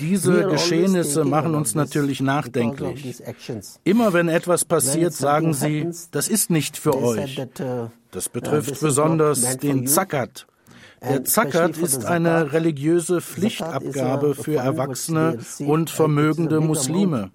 Diese 0.00 0.48
Geschehnisse 0.48 1.24
machen 1.24 1.54
uns 1.54 1.74
natürlich 1.74 2.20
nachdenklich. 2.20 3.22
Immer 3.84 4.12
wenn 4.14 4.28
etwas 4.28 4.64
passiert, 4.64 5.12
sagen 5.12 5.52
sie, 5.52 5.88
das 6.10 6.28
ist 6.28 6.50
nicht 6.50 6.78
für 6.78 6.96
euch. 6.96 7.38
Uh, 7.38 7.88
das 8.10 8.30
betrifft 8.30 8.80
besonders 8.80 9.58
den 9.58 9.86
Zakat. 9.86 10.46
Der 11.02 11.24
Zakat 11.24 11.76
ist 11.78 12.04
eine 12.04 12.52
religiöse 12.52 13.20
Pflichtabgabe 13.20 14.34
für 14.34 14.56
Erwachsene 14.56 15.38
und 15.60 15.90
vermögende 15.90 16.60
Muslime. 16.60 17.30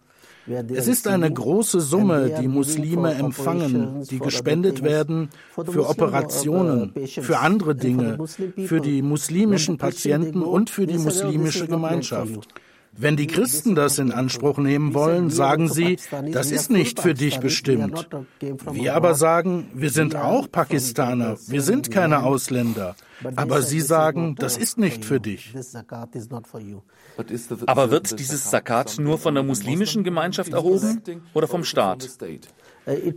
Es 0.74 0.90
ist 0.90 1.08
eine 1.08 1.32
große 1.32 1.80
Summe, 1.80 2.36
die 2.42 2.50
Muslime 2.50 3.14
empfangen, 3.14 4.04
die 4.10 4.20
gespendet 4.20 4.84
werden 4.84 5.30
für 5.54 5.88
Operationen, 5.88 6.94
für 7.08 7.40
andere 7.40 7.76
Dinge, 7.76 8.18
für 8.66 8.82
die 8.82 9.02
muslimischen 9.02 9.78
Patienten 9.78 10.42
und 10.42 10.70
für 10.70 10.86
die 10.86 10.98
muslimische 10.98 11.68
Gemeinschaft. 11.68 12.50
Wenn 12.96 13.18
die 13.18 13.28
Christen 13.28 13.76
das 13.76 13.98
in 13.98 14.12
Anspruch 14.12 14.58
nehmen 14.58 14.94
wollen, 14.94 15.30
sagen 15.30 15.68
sie, 15.68 15.98
das 16.32 16.52
ist 16.52 16.70
nicht 16.70 17.00
für 17.00 17.14
dich 17.14 17.40
bestimmt. 17.40 18.08
Wir 18.72 18.96
aber 18.96 19.16
sagen, 19.16 19.70
wir 19.74 19.90
sind 19.90 20.16
auch 20.16 20.52
Pakistaner, 20.52 21.38
wir 21.48 21.62
sind 21.62 21.90
keine 21.92 22.24
Ausländer. 22.24 22.96
Aber 23.36 23.62
sie 23.62 23.82
sagen, 23.82 24.36
das 24.36 24.58
ist 24.58 24.78
nicht 24.78 25.06
für 25.06 25.20
dich. 25.20 25.54
Aber 27.66 27.92
wird 27.92 28.20
dieses 28.20 28.50
Zakat 28.50 29.00
nur 29.00 29.18
von 29.18 29.34
der 29.34 29.44
muslimischen 29.44 30.04
Gemeinschaft 30.04 30.54
erhoben 30.54 31.02
oder 31.34 31.48
vom 31.48 31.64
Staat? 31.64 32.10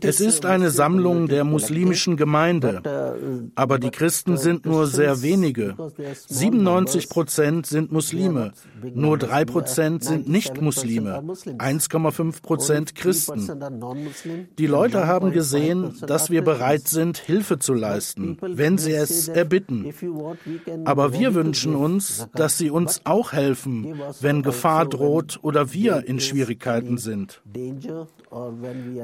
Es 0.00 0.20
ist 0.20 0.46
eine 0.46 0.70
Sammlung 0.70 1.26
der 1.26 1.44
muslimischen 1.44 2.16
Gemeinde, 2.16 3.50
aber 3.54 3.78
die 3.78 3.90
Christen 3.90 4.36
sind 4.36 4.64
nur 4.64 4.86
sehr 4.86 5.22
wenige. 5.22 5.74
97 6.28 7.08
Prozent 7.08 7.66
sind 7.66 7.90
Muslime, 7.90 8.52
nur 8.94 9.18
drei 9.18 9.44
Prozent 9.44 10.04
sind 10.04 10.28
Nicht-Muslime, 10.28 11.22
1,5 11.24 12.42
Prozent 12.42 12.94
Christen. 12.94 13.50
Die 14.58 14.66
Leute 14.66 15.06
haben 15.06 15.32
gesehen, 15.32 15.94
dass 16.06 16.30
wir 16.30 16.42
bereit 16.42 16.86
sind, 16.86 17.18
Hilfe 17.18 17.58
zu 17.58 17.74
leisten, 17.74 18.38
wenn 18.40 18.78
sie 18.78 18.92
es 18.92 19.26
erbitten. 19.28 19.92
Aber 20.84 21.12
wir 21.12 21.34
wünschen 21.34 21.74
uns, 21.74 22.28
dass 22.34 22.56
sie 22.56 22.70
uns 22.70 23.00
auch 23.04 23.32
helfen, 23.32 24.00
wenn 24.20 24.42
Gefahr 24.42 24.86
droht 24.86 25.40
oder 25.42 25.72
wir 25.72 26.06
in 26.06 26.20
Schwierigkeiten 26.20 26.98
sind. 26.98 27.42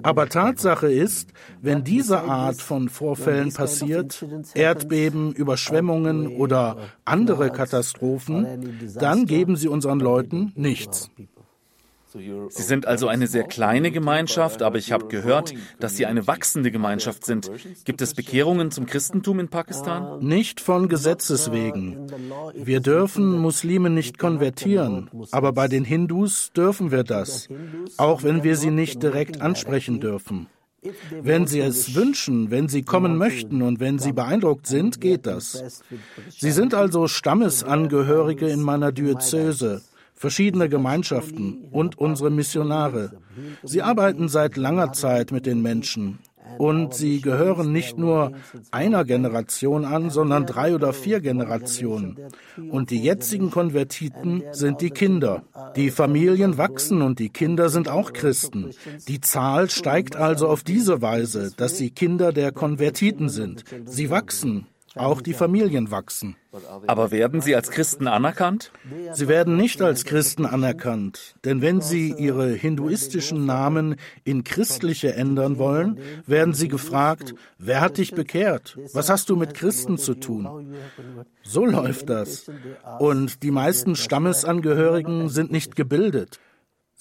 Aber 0.02 0.28
tatsächlich 0.28 0.51
Tatsache 0.52 0.92
ist, 0.92 1.30
wenn 1.60 1.84
diese 1.84 2.22
Art 2.22 2.60
von 2.60 2.88
Vorfällen 2.88 3.52
passiert, 3.52 4.24
Erdbeben, 4.54 5.32
Überschwemmungen 5.32 6.36
oder 6.36 6.76
andere 7.04 7.50
Katastrophen, 7.50 8.46
dann 8.98 9.26
geben 9.26 9.56
sie 9.56 9.68
unseren 9.68 10.00
Leuten 10.00 10.52
nichts. 10.54 11.10
Sie 12.14 12.62
sind 12.62 12.86
also 12.86 13.08
eine 13.08 13.26
sehr 13.26 13.44
kleine 13.44 13.90
Gemeinschaft, 13.90 14.62
aber 14.62 14.76
ich 14.76 14.92
habe 14.92 15.08
gehört, 15.08 15.54
dass 15.80 15.96
Sie 15.96 16.04
eine 16.04 16.26
wachsende 16.26 16.70
Gemeinschaft 16.70 17.24
sind. 17.24 17.50
Gibt 17.84 18.02
es 18.02 18.14
Bekehrungen 18.14 18.70
zum 18.70 18.86
Christentum 18.86 19.40
in 19.40 19.48
Pakistan? 19.48 20.18
Nicht 20.20 20.60
von 20.60 20.88
Gesetzes 20.88 21.52
wegen. 21.52 22.06
Wir 22.54 22.80
dürfen 22.80 23.38
Muslime 23.38 23.88
nicht 23.88 24.18
konvertieren, 24.18 25.10
aber 25.30 25.52
bei 25.52 25.68
den 25.68 25.84
Hindus 25.84 26.52
dürfen 26.52 26.90
wir 26.90 27.04
das, 27.04 27.48
auch 27.96 28.22
wenn 28.22 28.42
wir 28.42 28.56
sie 28.56 28.70
nicht 28.70 29.02
direkt 29.02 29.40
ansprechen 29.40 30.00
dürfen. 30.00 30.48
Wenn 31.22 31.46
Sie 31.46 31.60
es 31.60 31.94
wünschen, 31.94 32.50
wenn 32.50 32.68
Sie 32.68 32.82
kommen 32.82 33.16
möchten 33.16 33.62
und 33.62 33.78
wenn 33.78 34.00
Sie 34.00 34.12
beeindruckt 34.12 34.66
sind, 34.66 35.00
geht 35.00 35.26
das. 35.26 35.82
Sie 36.28 36.50
sind 36.50 36.74
also 36.74 37.06
Stammesangehörige 37.06 38.48
in 38.48 38.60
meiner 38.60 38.90
Diözese 38.90 39.82
verschiedene 40.14 40.68
Gemeinschaften 40.68 41.64
und 41.70 41.98
unsere 41.98 42.30
Missionare. 42.30 43.12
Sie 43.62 43.82
arbeiten 43.82 44.28
seit 44.28 44.56
langer 44.56 44.92
Zeit 44.92 45.32
mit 45.32 45.46
den 45.46 45.62
Menschen 45.62 46.18
und 46.58 46.94
sie 46.94 47.20
gehören 47.20 47.72
nicht 47.72 47.98
nur 47.98 48.32
einer 48.70 49.04
Generation 49.04 49.84
an, 49.84 50.10
sondern 50.10 50.46
drei 50.46 50.74
oder 50.74 50.92
vier 50.92 51.20
Generationen. 51.20 52.18
Und 52.70 52.90
die 52.90 53.02
jetzigen 53.02 53.50
Konvertiten 53.50 54.42
sind 54.52 54.80
die 54.80 54.90
Kinder. 54.90 55.44
Die 55.76 55.90
Familien 55.90 56.58
wachsen 56.58 57.02
und 57.02 57.18
die 57.18 57.30
Kinder 57.30 57.68
sind 57.68 57.88
auch 57.88 58.12
Christen. 58.12 58.70
Die 59.08 59.20
Zahl 59.20 59.70
steigt 59.70 60.16
also 60.16 60.48
auf 60.48 60.62
diese 60.62 61.00
Weise, 61.02 61.52
dass 61.56 61.78
sie 61.78 61.90
Kinder 61.90 62.32
der 62.32 62.52
Konvertiten 62.52 63.28
sind. 63.28 63.64
Sie 63.84 64.10
wachsen 64.10 64.66
auch 64.96 65.20
die 65.20 65.34
Familien 65.34 65.90
wachsen. 65.90 66.36
Aber 66.86 67.10
werden 67.10 67.40
sie 67.40 67.56
als 67.56 67.70
Christen 67.70 68.06
anerkannt? 68.06 68.72
Sie 69.14 69.28
werden 69.28 69.56
nicht 69.56 69.80
als 69.80 70.04
Christen 70.04 70.44
anerkannt, 70.44 71.34
denn 71.44 71.62
wenn 71.62 71.80
sie 71.80 72.12
ihre 72.12 72.50
hinduistischen 72.50 73.46
Namen 73.46 73.96
in 74.24 74.44
christliche 74.44 75.14
ändern 75.14 75.58
wollen, 75.58 75.98
werden 76.26 76.52
sie 76.52 76.68
gefragt, 76.68 77.34
wer 77.58 77.80
hat 77.80 77.96
dich 77.96 78.12
bekehrt? 78.12 78.78
Was 78.92 79.08
hast 79.08 79.30
du 79.30 79.36
mit 79.36 79.54
Christen 79.54 79.96
zu 79.96 80.14
tun? 80.14 80.74
So 81.42 81.64
läuft 81.64 82.10
das. 82.10 82.50
Und 82.98 83.42
die 83.42 83.50
meisten 83.50 83.96
Stammesangehörigen 83.96 85.28
sind 85.30 85.52
nicht 85.52 85.74
gebildet. 85.74 86.38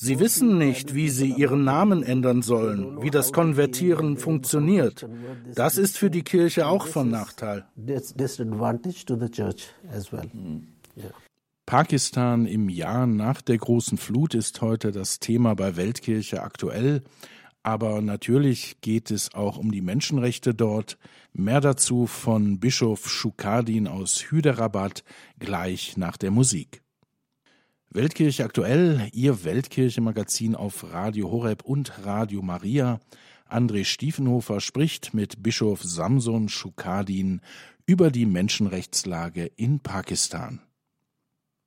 Sie 0.03 0.19
wissen 0.19 0.57
nicht, 0.57 0.95
wie 0.95 1.09
sie 1.09 1.31
ihren 1.31 1.63
Namen 1.63 2.01
ändern 2.01 2.41
sollen, 2.41 3.03
wie 3.03 3.11
das 3.11 3.31
Konvertieren 3.31 4.17
funktioniert. 4.17 5.07
Das 5.53 5.77
ist 5.77 5.95
für 5.95 6.09
die 6.09 6.23
Kirche 6.23 6.65
auch 6.65 6.87
von 6.87 7.11
Nachteil. 7.11 7.65
Pakistan 11.67 12.47
im 12.47 12.69
Jahr 12.69 13.05
nach 13.05 13.43
der 13.43 13.59
großen 13.59 13.99
Flut 13.99 14.33
ist 14.33 14.59
heute 14.61 14.91
das 14.91 15.19
Thema 15.19 15.53
bei 15.53 15.77
Weltkirche 15.77 16.41
aktuell. 16.41 17.03
Aber 17.61 18.01
natürlich 18.01 18.81
geht 18.81 19.11
es 19.11 19.35
auch 19.35 19.59
um 19.59 19.71
die 19.71 19.81
Menschenrechte 19.81 20.55
dort. 20.55 20.97
Mehr 21.31 21.61
dazu 21.61 22.07
von 22.07 22.59
Bischof 22.59 23.07
Shukadin 23.07 23.87
aus 23.87 24.31
Hyderabad 24.31 25.03
gleich 25.37 25.95
nach 25.95 26.17
der 26.17 26.31
Musik. 26.31 26.80
Weltkirche 27.93 28.45
aktuell, 28.45 29.09
Ihr 29.11 29.43
Weltkirche-Magazin 29.43 30.55
auf 30.55 30.93
Radio 30.93 31.29
Horeb 31.29 31.65
und 31.65 32.05
Radio 32.05 32.41
Maria. 32.41 33.01
André 33.49 33.83
Stiefenhofer 33.83 34.61
spricht 34.61 35.13
mit 35.13 35.43
Bischof 35.43 35.83
Samson 35.83 36.47
Shukadin 36.47 37.41
über 37.85 38.09
die 38.09 38.25
Menschenrechtslage 38.25 39.51
in 39.57 39.81
Pakistan. 39.81 40.61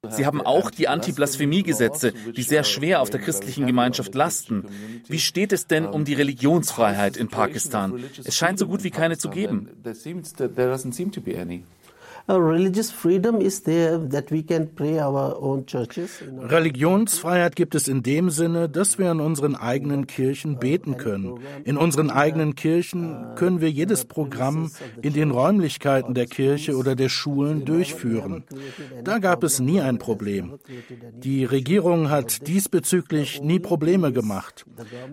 Sie 0.09 0.25
haben 0.25 0.41
auch 0.41 0.71
die 0.71 0.89
Anti-Blasphemie-Gesetze, 0.89 2.15
die 2.35 2.43
sehr 2.43 2.65
schwer 2.65 3.03
auf 3.03 3.11
der 3.11 3.21
christlichen 3.21 3.67
Gemeinschaft 3.67 4.15
lasten. 4.15 4.65
Wie 5.07 5.19
steht 5.19 5.53
es 5.53 5.67
denn 5.67 5.85
um 5.85 6.07
die 6.07 6.15
Religionsfreiheit 6.15 7.19
in 7.19 7.29
Pakistan? 7.29 8.03
Es 8.25 8.35
scheint 8.35 8.59
so 8.59 8.67
gut 8.67 8.83
wie 8.83 8.91
keine 8.91 9.19
zu 9.19 9.29
geben. 9.29 9.69
Religionsfreiheit 16.41 17.55
gibt 17.55 17.75
es 17.75 17.87
in 17.87 18.03
dem 18.03 18.31
Sinne, 18.31 18.71
dass 18.71 18.99
wir 18.99 19.11
in 19.11 19.21
unseren 19.21 19.55
eigenen 19.55 20.07
Kirchen 20.07 20.59
beten 20.59 20.97
können. 20.97 21.39
In 21.65 21.77
unseren 21.77 22.09
eigenen 22.09 22.55
Kirchen 22.55 23.35
können 23.37 23.61
wir 23.61 23.71
jedes 23.71 24.07
Programm 24.07 24.71
in 25.03 25.13
den 25.13 25.33
Räumlichkeiten 25.33 26.15
der 26.15 26.25
Kirche 26.25 26.79
oder 26.79 26.95
der 26.95 27.11
Schulen 27.11 27.67
durchführen. 27.67 28.45
Da 29.05 29.19
gab 29.19 29.45
es 29.45 29.61
nie 29.61 29.83
ein 29.83 29.99
Problem. 29.99 30.55
Die 31.19 31.45
Regierung 31.45 32.09
hat 32.09 32.47
diesbezüglich 32.47 33.43
nie 33.43 33.59
Probleme 33.59 34.13
gemacht. 34.13 34.65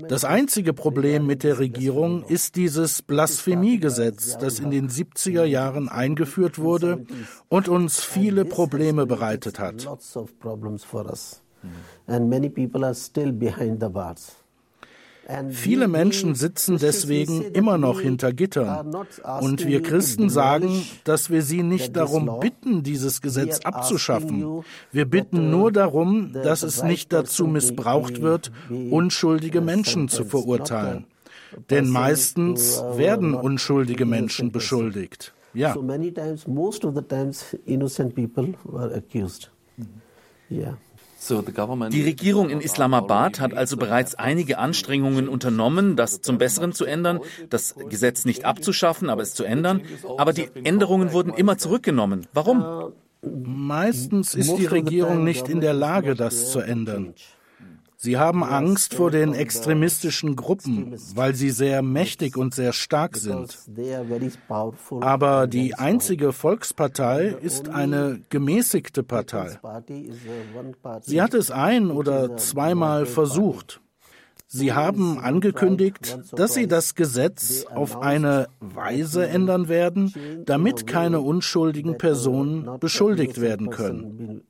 Das 0.08 0.24
einzige 0.24 0.72
Problem 0.72 1.26
mit 1.26 1.44
der 1.44 1.60
Regierung 1.60 2.24
ist 2.24 2.56
dieses 2.56 3.02
Blasphemiegesetz, 3.02 4.38
das 4.38 4.60
in 4.60 4.72
den 4.72 4.88
70er 4.88 5.44
Jahren 5.44 5.90
eingeführt 5.90 6.58
wurde 6.58 7.01
und 7.50 7.68
uns 7.68 8.02
viele 8.02 8.46
Probleme 8.46 9.06
bereitet 9.06 9.60
hat. 9.60 9.88
Viele 15.50 15.88
Menschen 15.88 16.36
sitzen 16.36 16.78
deswegen 16.78 17.44
immer 17.54 17.78
noch 17.78 18.02
hinter 18.02 18.34
Gittern. 18.34 18.94
Und 19.40 19.66
wir 19.66 19.82
Christen 19.82 20.30
sagen, 20.30 20.84
dass 21.04 21.30
wir 21.30 21.42
sie 21.42 21.64
nicht 21.64 21.96
darum 21.96 22.40
bitten, 22.40 22.84
dieses 22.84 23.22
Gesetz 23.22 23.60
abzuschaffen. 23.60 24.64
Wir 24.92 25.06
bitten 25.06 25.50
nur 25.50 25.72
darum, 25.72 26.34
dass 26.34 26.64
es 26.64 26.84
nicht 26.84 27.14
dazu 27.14 27.48
missbraucht 27.48 28.22
wird, 28.22 28.52
unschuldige 28.70 29.62
Menschen 29.62 30.10
zu 30.10 30.26
verurteilen. 30.26 31.06
Denn 31.70 31.90
meistens 31.90 32.82
werden 32.96 33.34
unschuldige 33.34 34.06
Menschen 34.06 34.52
beschuldigt. 34.52 35.34
Ja. 35.54 35.74
So 35.74 35.82
many 35.82 36.12
times, 36.14 36.48
most 36.48 36.86
of 36.86 36.96
the 36.96 37.02
times, 37.02 37.58
innocent 37.66 38.16
people 38.16 38.54
were 38.64 38.94
accused. 38.94 39.52
Yeah. 40.50 40.78
Die 41.92 42.02
Regierung 42.02 42.50
in 42.50 42.62
Islamabad 42.62 43.40
hat 43.40 43.54
also 43.54 43.78
bereits 43.78 44.16
einige 44.16 44.58
Anstrengungen 44.58 45.30
unternommen, 45.30 45.96
das 45.96 46.22
zum 46.22 46.40
Besseren 46.40 46.74
zu 46.74 46.84
ändern, 46.86 47.20
das 47.48 47.76
Gesetz 47.90 48.26
nicht 48.26 48.44
abzuschaffen, 48.44 49.08
aber 49.08 49.22
es 49.22 49.36
zu 49.36 49.44
ändern. 49.44 49.84
Aber 50.18 50.34
die 50.34 50.50
Änderungen 50.64 51.12
wurden 51.12 51.32
immer 51.32 51.60
zurückgenommen. 51.60 52.26
Warum? 52.34 52.94
Meistens 53.22 54.34
ist 54.34 54.58
die 54.58 54.66
Regierung 54.66 55.24
nicht 55.24 55.48
in 55.48 55.62
der 55.62 55.74
Lage, 55.74 56.16
das 56.16 56.50
zu 56.52 56.60
ändern. 56.60 57.14
Sie 58.04 58.18
haben 58.18 58.44
Angst 58.44 58.96
vor 58.96 59.12
den 59.12 59.36
extremistischen 59.36 60.36
Gruppen, 60.36 60.96
weil 61.14 61.36
sie 61.36 61.52
sehr 61.52 61.84
mächtig 61.84 62.36
und 62.36 62.56
sehr 62.56 62.74
stark 62.74 63.16
sind. 63.16 63.60
Aber 65.02 65.46
die 65.46 65.76
einzige 65.76 66.34
Volkspartei 66.34 67.28
ist 67.28 67.70
eine 67.70 68.20
gemäßigte 68.30 69.04
Partei. 69.04 69.60
Sie 71.02 71.22
hat 71.22 71.36
es 71.36 71.52
ein 71.52 71.92
oder 71.92 72.38
zweimal 72.38 73.06
versucht. 73.06 73.82
Sie 74.48 74.74
haben 74.74 75.20
angekündigt, 75.20 76.18
dass 76.34 76.56
Sie 76.56 76.68
das 76.68 76.96
Gesetz 76.96 77.66
auf 77.68 78.02
eine 78.02 78.48
Weise 78.60 79.28
ändern 79.28 79.68
werden, 79.68 80.44
damit 80.48 80.88
keine 80.88 81.22
unschuldigen 81.22 82.00
Personen 82.00 82.80
beschuldigt 82.80 83.40
werden 83.40 83.70
können. 83.70 84.42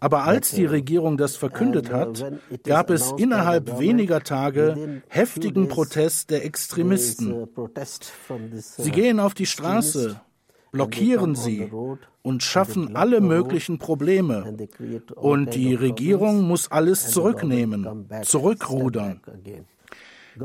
Aber 0.00 0.24
als 0.24 0.52
die 0.52 0.64
Regierung 0.64 1.16
das 1.16 1.36
verkündet 1.36 1.92
hat, 1.92 2.24
gab 2.62 2.90
es 2.90 3.12
innerhalb 3.16 3.78
weniger 3.78 4.22
Tage 4.22 5.02
heftigen 5.08 5.68
Protest 5.68 6.30
der 6.30 6.44
Extremisten. 6.44 7.48
Sie 8.56 8.90
gehen 8.90 9.18
auf 9.18 9.34
die 9.34 9.46
Straße, 9.46 10.20
blockieren 10.70 11.34
sie 11.34 11.70
und 12.22 12.42
schaffen 12.42 12.94
alle 12.94 13.20
möglichen 13.20 13.78
Probleme. 13.78 14.56
Und 15.16 15.54
die 15.54 15.74
Regierung 15.74 16.42
muss 16.42 16.70
alles 16.70 17.10
zurücknehmen, 17.10 18.08
zurückrudern. 18.22 19.20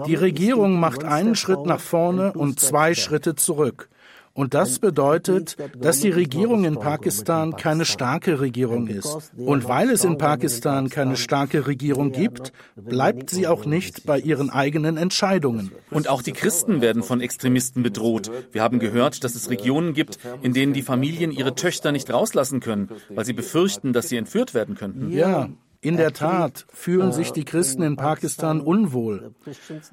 Die 0.08 0.16
Regierung 0.16 0.80
macht 0.80 1.04
einen 1.04 1.36
Schritt 1.36 1.66
nach 1.66 1.80
vorne 1.80 2.34
und 2.34 2.60
zwei 2.60 2.96
Schritte 2.96 3.36
zurück. 3.36 3.90
Und 4.34 4.56
das 4.56 4.80
bedeutet, 4.80 5.58
dass 5.78 6.00
die 6.00 6.10
Regierung 6.10 6.66
in 6.66 6.76
Pakistan 6.76 7.56
keine 7.56 7.86
starke 7.86 8.40
Regierung 8.40 8.88
ist. 8.88 9.32
Und 9.38 9.68
weil 9.68 9.92
es 9.92 10.04
in 10.04 10.18
Pakistan 10.18 10.90
keine 10.90 11.18
starke 11.18 11.68
Regierung 11.68 12.12
gibt, 12.12 12.52
bleibt 12.76 13.30
sie 13.30 13.48
auch 13.48 13.66
nicht 13.66 14.06
bei 14.06 14.20
ihren 14.20 14.50
eigenen 14.50 14.98
Entscheidungen. 14.98 15.72
Und 15.92 16.10
auch 16.10 16.24
die 16.24 16.32
Christen 16.32 16.82
werden 16.82 17.04
von 17.04 17.22
Extremisten 17.22 17.84
bedroht. 17.84 18.32
Wir 18.52 18.64
haben 18.64 18.80
gehört, 18.80 19.24
dass 19.24 19.36
es 19.36 19.52
Regionen 19.52 19.94
gibt, 19.94 20.18
in 20.42 20.54
denen 20.54 20.74
die 20.74 20.82
Familien 20.82 21.32
ihre 21.32 21.54
Töchter 21.54 21.92
nicht 21.92 22.12
rauslassen 22.12 22.60
können, 22.60 22.90
weil 23.10 23.26
sie 23.26 23.34
befürchten, 23.34 23.94
dass 23.94 24.10
sie 24.10 24.18
entführt 24.18 24.56
werden 24.56 24.74
könnten. 24.74 25.12
Ja, 25.12 25.50
In 25.84 25.98
der 25.98 26.14
Tat 26.14 26.66
fühlen 26.72 27.12
sich 27.12 27.32
die 27.32 27.44
Christen 27.44 27.84
in 27.84 27.98
Pakistan 27.98 28.62
unwohl, 28.62 29.34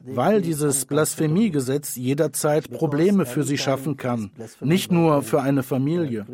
weil 0.04 0.40
dieses 0.40 0.84
Blasphemiegesetz 0.84 1.96
jederzeit 1.96 2.70
Probleme 2.70 3.26
für 3.26 3.42
sie 3.42 3.58
schaffen 3.58 3.96
kann, 3.96 4.30
nicht 4.60 4.92
nur 4.92 5.22
für 5.22 5.42
eine 5.42 5.64
Familie. 5.64 6.26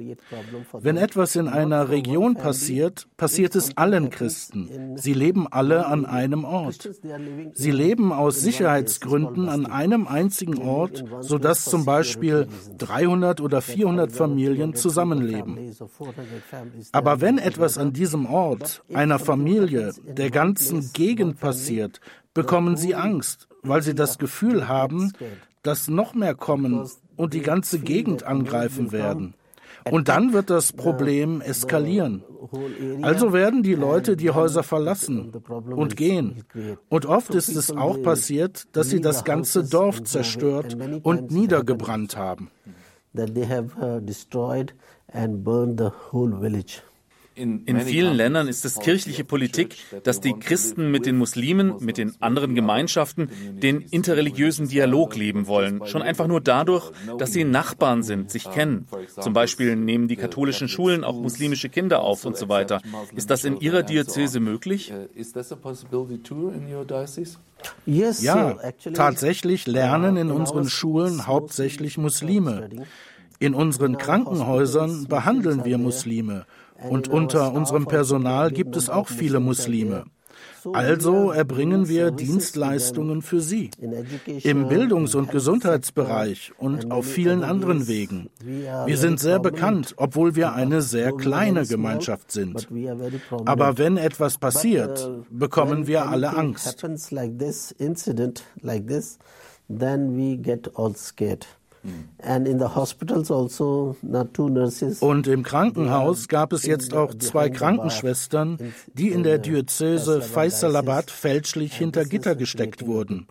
Wenn 0.75 0.99
etwas 0.99 1.37
in 1.37 1.49
einer 1.49 1.88
Region 1.88 2.35
passiert, 2.35 3.09
passiert 3.16 3.57
es 3.57 3.75
allen 3.79 4.11
Christen. 4.11 4.97
Sie 4.97 5.14
leben 5.14 5.47
alle 5.51 5.87
an 5.87 6.05
einem 6.05 6.45
Ort. 6.45 6.90
Sie 7.55 7.71
leben 7.71 8.12
aus 8.12 8.42
Sicherheitsgründen 8.42 9.49
an 9.49 9.64
einem 9.64 10.07
einzigen 10.07 10.59
Ort, 10.59 11.03
sodass 11.21 11.64
zum 11.64 11.87
Beispiel 11.87 12.47
300 12.77 13.40
oder 13.40 13.62
400 13.62 14.12
Familien 14.12 14.75
zusammenleben. 14.75 15.75
Aber 16.92 17.23
wenn 17.23 17.38
etwas 17.38 17.79
an 17.79 17.95
diesem 17.95 18.27
Ort 18.27 18.83
einer 18.92 19.19
Familie 19.19 19.46
Familie, 19.47 19.93
der 20.05 20.31
ganzen 20.31 20.93
Gegend 20.93 21.39
passiert, 21.39 22.01
bekommen 22.35 22.77
sie 22.77 22.97
Angst, 22.97 23.47
weil 23.63 23.81
sie 23.81 23.95
das 23.95 24.19
Gefühl 24.19 24.67
haben, 24.67 25.13
dass 25.63 25.87
noch 25.87 26.15
mehr 26.15 26.35
kommen 26.35 26.85
und 27.15 27.33
die 27.33 27.43
ganze 27.43 27.79
Gegend 27.79 28.25
angreifen 28.25 28.91
werden. 28.91 29.35
Und 29.89 30.09
dann 30.09 30.33
wird 30.33 30.51
das 30.51 30.73
Problem 30.73 31.41
eskalieren. 31.41 32.25
Also 33.03 33.33
werden 33.33 33.63
die 33.63 33.77
Leute 33.77 34.17
die 34.17 34.33
Häuser 34.33 34.65
verlassen 34.65 35.31
und 35.49 35.97
gehen. 35.97 36.43
Und 36.89 37.07
oft 37.07 37.33
ist 37.33 37.55
es 37.55 37.71
auch 37.71 38.03
passiert, 38.03 38.67
dass 38.73 38.91
sie 38.91 39.01
das 39.01 39.23
ganze 39.23 39.63
Dorf 39.63 40.03
zerstört 40.03 40.77
und 41.05 41.31
niedergebrannt 41.31 42.17
haben. 42.17 42.51
That 43.15 43.33
they 43.33 43.47
have 43.47 43.71
uh, 43.81 44.01
destroyed 44.01 44.75
and 45.13 45.45
burned 45.45 45.79
the 45.79 45.91
whole 46.11 46.41
village. 46.41 46.83
In 47.37 47.81
vielen 47.83 48.14
Ländern 48.14 48.49
ist 48.49 48.64
es 48.64 48.79
kirchliche 48.79 49.22
Politik, 49.22 49.77
dass 50.05 50.22
die 50.22 50.33
Christen 50.33 50.90
mit 50.90 51.05
den 51.05 51.18
Muslimen, 51.18 51.75
mit 51.81 51.99
den 51.99 52.14
anderen 52.20 52.55
Gemeinschaften 52.55 53.29
den 53.62 53.83
interreligiösen 53.83 54.68
Dialog 54.68 55.14
leben 55.16 55.46
wollen. 55.46 55.87
Schon 55.87 56.01
einfach 56.01 56.29
nur 56.29 56.40
dadurch, 56.40 56.90
dass 57.18 57.35
sie 57.35 57.44
Nachbarn 57.44 58.03
sind, 58.03 58.31
sich 58.31 58.51
kennen. 58.51 58.87
Zum 59.20 59.35
Beispiel 59.35 59.77
nehmen 59.77 60.09
die 60.09 60.16
katholischen 60.16 60.68
Schulen 60.68 61.05
auch 61.05 61.20
muslimische 61.20 61.68
Kinder 61.68 62.01
auf 62.01 62.25
und 62.25 62.38
so 62.38 62.49
weiter. 62.49 62.81
Ist 63.14 63.29
das 63.29 63.44
in 63.44 63.61
Ihrer 63.61 63.83
Diözese 63.83 64.40
möglich? 64.40 64.94
Ja, 67.87 68.57
tatsächlich 68.94 69.66
lernen 69.66 70.16
in 70.16 70.31
unseren 70.31 70.68
Schulen 70.70 71.27
hauptsächlich 71.27 71.99
Muslime. 71.99 72.70
In 73.38 73.55
unseren 73.55 73.99
Krankenhäusern 73.99 75.07
behandeln 75.09 75.66
wir 75.66 75.77
Muslime 75.77 76.46
und 76.89 77.09
unter 77.09 77.53
unserem 77.53 77.87
Personal 77.87 78.51
gibt 78.51 78.77
es 78.77 78.89
auch 78.89 79.09
viele 79.09 79.41
Muslime. 79.41 80.05
Also 80.73 81.31
erbringen 81.31 81.89
wir 81.89 82.11
Dienstleistungen 82.11 83.23
für 83.23 83.41
sie 83.41 83.71
im 84.43 84.69
Bildungs- 84.69 85.15
und 85.15 85.31
Gesundheitsbereich 85.31 86.53
und 86.59 86.91
auf 86.91 87.07
vielen 87.07 87.45
anderen 87.45 87.87
Wegen. 87.87 88.31
Wir 88.41 88.97
sind 88.97 89.21
sehr 89.21 89.39
bekannt, 89.39 89.95
obwohl 89.97 90.35
wir 90.35 90.55
eine 90.55 90.83
sehr 90.83 91.12
kleine 91.12 91.67
Gemeinschaft 91.67 92.33
sind. 92.33 92.69
Aber 93.45 93.79
wenn 93.79 93.97
etwas 93.97 94.39
passiert, 94.39 95.11
bekommen 95.31 95.87
wir 95.87 96.09
alle 96.09 96.37
Angst. 96.37 96.85
Then 99.69 100.17
we 100.17 100.37
get 100.37 100.69
all 100.77 100.95
scared. 100.95 101.45
Also, 104.99 105.07
Und 105.07 105.27
im 105.27 105.42
Krankenhaus 105.42 106.29
gab 106.29 106.53
es 106.53 106.64
jetzt 106.66 106.94
auch 106.94 107.14
zwei 107.14 107.51
Krankenschwestern, 107.51 108.59
die 108.94 109.11
in 109.11 109.22
der 109.22 109.38
Diözese 109.38 110.22
Faisalabad 110.22 111.11
fälschlich 111.11 111.75
hinter 111.75 112.05
Gitter 112.05 112.35
gesteckt 112.35 112.87
wurden. 112.87 113.27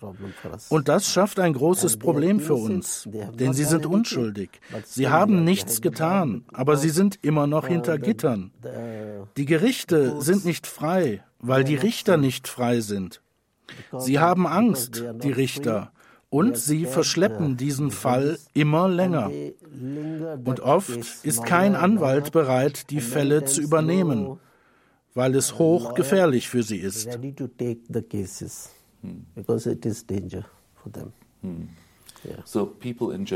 Und 0.69 0.87
das 0.87 1.07
schafft 1.07 1.39
ein 1.39 1.53
großes 1.53 1.97
Problem 1.97 2.39
für 2.39 2.55
uns, 2.55 3.07
denn 3.39 3.53
sie 3.53 3.63
sind 3.65 3.85
unschuldig. 3.85 4.49
Sie 4.85 5.09
haben 5.09 5.43
nichts 5.43 5.81
getan, 5.81 6.45
aber 6.53 6.77
sie 6.77 6.89
sind 6.89 7.19
immer 7.21 7.47
noch 7.47 7.67
hinter 7.67 7.97
Gittern. 7.97 8.51
Die 9.37 9.45
Gerichte 9.45 10.21
sind 10.21 10.45
nicht 10.45 10.67
frei, 10.67 11.23
weil 11.39 11.63
die 11.63 11.75
Richter 11.75 12.17
nicht 12.17 12.47
frei 12.47 12.79
sind. 12.81 13.21
Sie 13.97 14.19
haben 14.19 14.45
Angst, 14.47 15.03
die 15.23 15.31
Richter, 15.31 15.91
und 16.35 16.57
sie 16.57 16.85
verschleppen 16.85 17.55
diesen 17.55 17.91
Fall 17.91 18.37
immer 18.53 18.89
länger. 18.89 19.31
Und 20.43 20.59
oft 20.59 20.99
ist 21.23 21.45
kein 21.45 21.77
Anwalt 21.77 22.33
bereit, 22.33 22.89
die 22.89 22.99
Fälle 22.99 23.45
zu 23.45 23.61
übernehmen, 23.61 24.37
weil 25.13 25.33
es 25.33 25.57
hochgefährlich 25.57 26.49
für 26.49 26.61
sie 26.61 26.79
ist. 26.79 27.17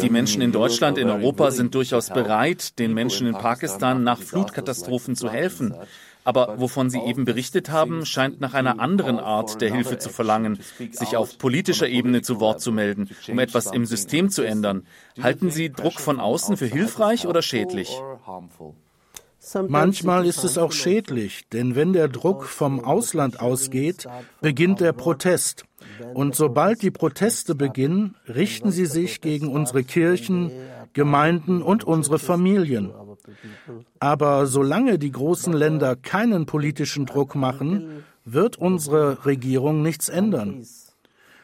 Die 0.01 0.09
Menschen 0.09 0.41
in 0.41 0.51
Deutschland, 0.51 0.97
in 0.97 1.09
Europa 1.09 1.51
sind 1.51 1.75
durchaus 1.75 2.09
bereit, 2.09 2.79
den 2.79 2.93
Menschen 2.93 3.27
in 3.27 3.33
Pakistan 3.33 4.03
nach 4.03 4.21
Flutkatastrophen 4.21 5.15
zu 5.15 5.29
helfen. 5.29 5.73
Aber 6.23 6.59
wovon 6.59 6.89
Sie 6.89 6.99
eben 6.99 7.25
berichtet 7.25 7.69
haben, 7.69 8.05
scheint 8.05 8.41
nach 8.41 8.53
einer 8.53 8.79
anderen 8.79 9.19
Art 9.19 9.61
der 9.61 9.73
Hilfe 9.73 9.97
zu 9.97 10.09
verlangen, 10.09 10.59
sich 10.91 11.15
auf 11.15 11.37
politischer 11.37 11.87
Ebene 11.87 12.21
zu 12.21 12.39
Wort 12.39 12.61
zu 12.61 12.71
melden, 12.71 13.09
um 13.27 13.39
etwas 13.39 13.67
im 13.67 13.85
System 13.85 14.29
zu 14.29 14.43
ändern. 14.43 14.85
Halten 15.21 15.49
Sie 15.49 15.71
Druck 15.71 15.99
von 15.99 16.19
außen 16.19 16.57
für 16.57 16.65
hilfreich 16.65 17.25
oder 17.25 17.41
schädlich? 17.41 17.89
Manchmal 19.67 20.25
ist 20.25 20.43
es 20.43 20.57
auch 20.57 20.73
schädlich, 20.73 21.47
denn 21.53 21.75
wenn 21.75 21.93
der 21.93 22.09
Druck 22.09 22.45
vom 22.45 22.83
Ausland 22.83 23.39
ausgeht, 23.39 24.05
beginnt 24.41 24.81
der 24.81 24.91
Protest. 24.91 25.63
Und 26.13 26.35
sobald 26.35 26.81
die 26.81 26.91
Proteste 26.91 27.55
beginnen, 27.55 28.15
richten 28.27 28.71
sie 28.71 28.85
sich 28.85 29.21
gegen 29.21 29.47
unsere 29.47 29.83
Kirchen, 29.83 30.51
Gemeinden 30.93 31.61
und 31.61 31.85
unsere 31.85 32.19
Familien. 32.19 32.91
Aber 33.99 34.45
solange 34.45 34.99
die 34.99 35.11
großen 35.11 35.53
Länder 35.53 35.95
keinen 35.95 36.45
politischen 36.45 37.05
Druck 37.05 37.35
machen, 37.35 38.03
wird 38.25 38.57
unsere 38.57 39.25
Regierung 39.25 39.81
nichts 39.81 40.09
ändern. 40.09 40.65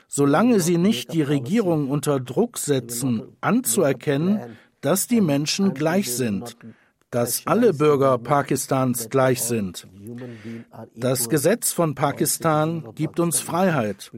Solange 0.08 0.60
sie 0.60 0.78
nicht 0.78 1.14
die 1.14 1.24
Regierung 1.24 1.90
unter 1.90 2.20
Druck 2.20 2.58
setzen, 2.58 3.24
anzuerkennen, 3.42 4.58
dass 4.82 5.08
die 5.08 5.22
Menschen 5.22 5.74
gleich 5.74 6.14
sind, 6.14 6.58
dass 7.16 7.48
alle 7.48 7.74
Bürger 7.74 8.18
Pakistans 8.18 9.10
gleich 9.10 9.42
sind. 9.42 9.88
Das 10.96 11.30
Gesetz 11.30 11.72
von 11.72 11.96
Pakistan 11.96 12.90
gibt 12.94 13.20
uns 13.20 13.40
Freiheit. 13.40 14.12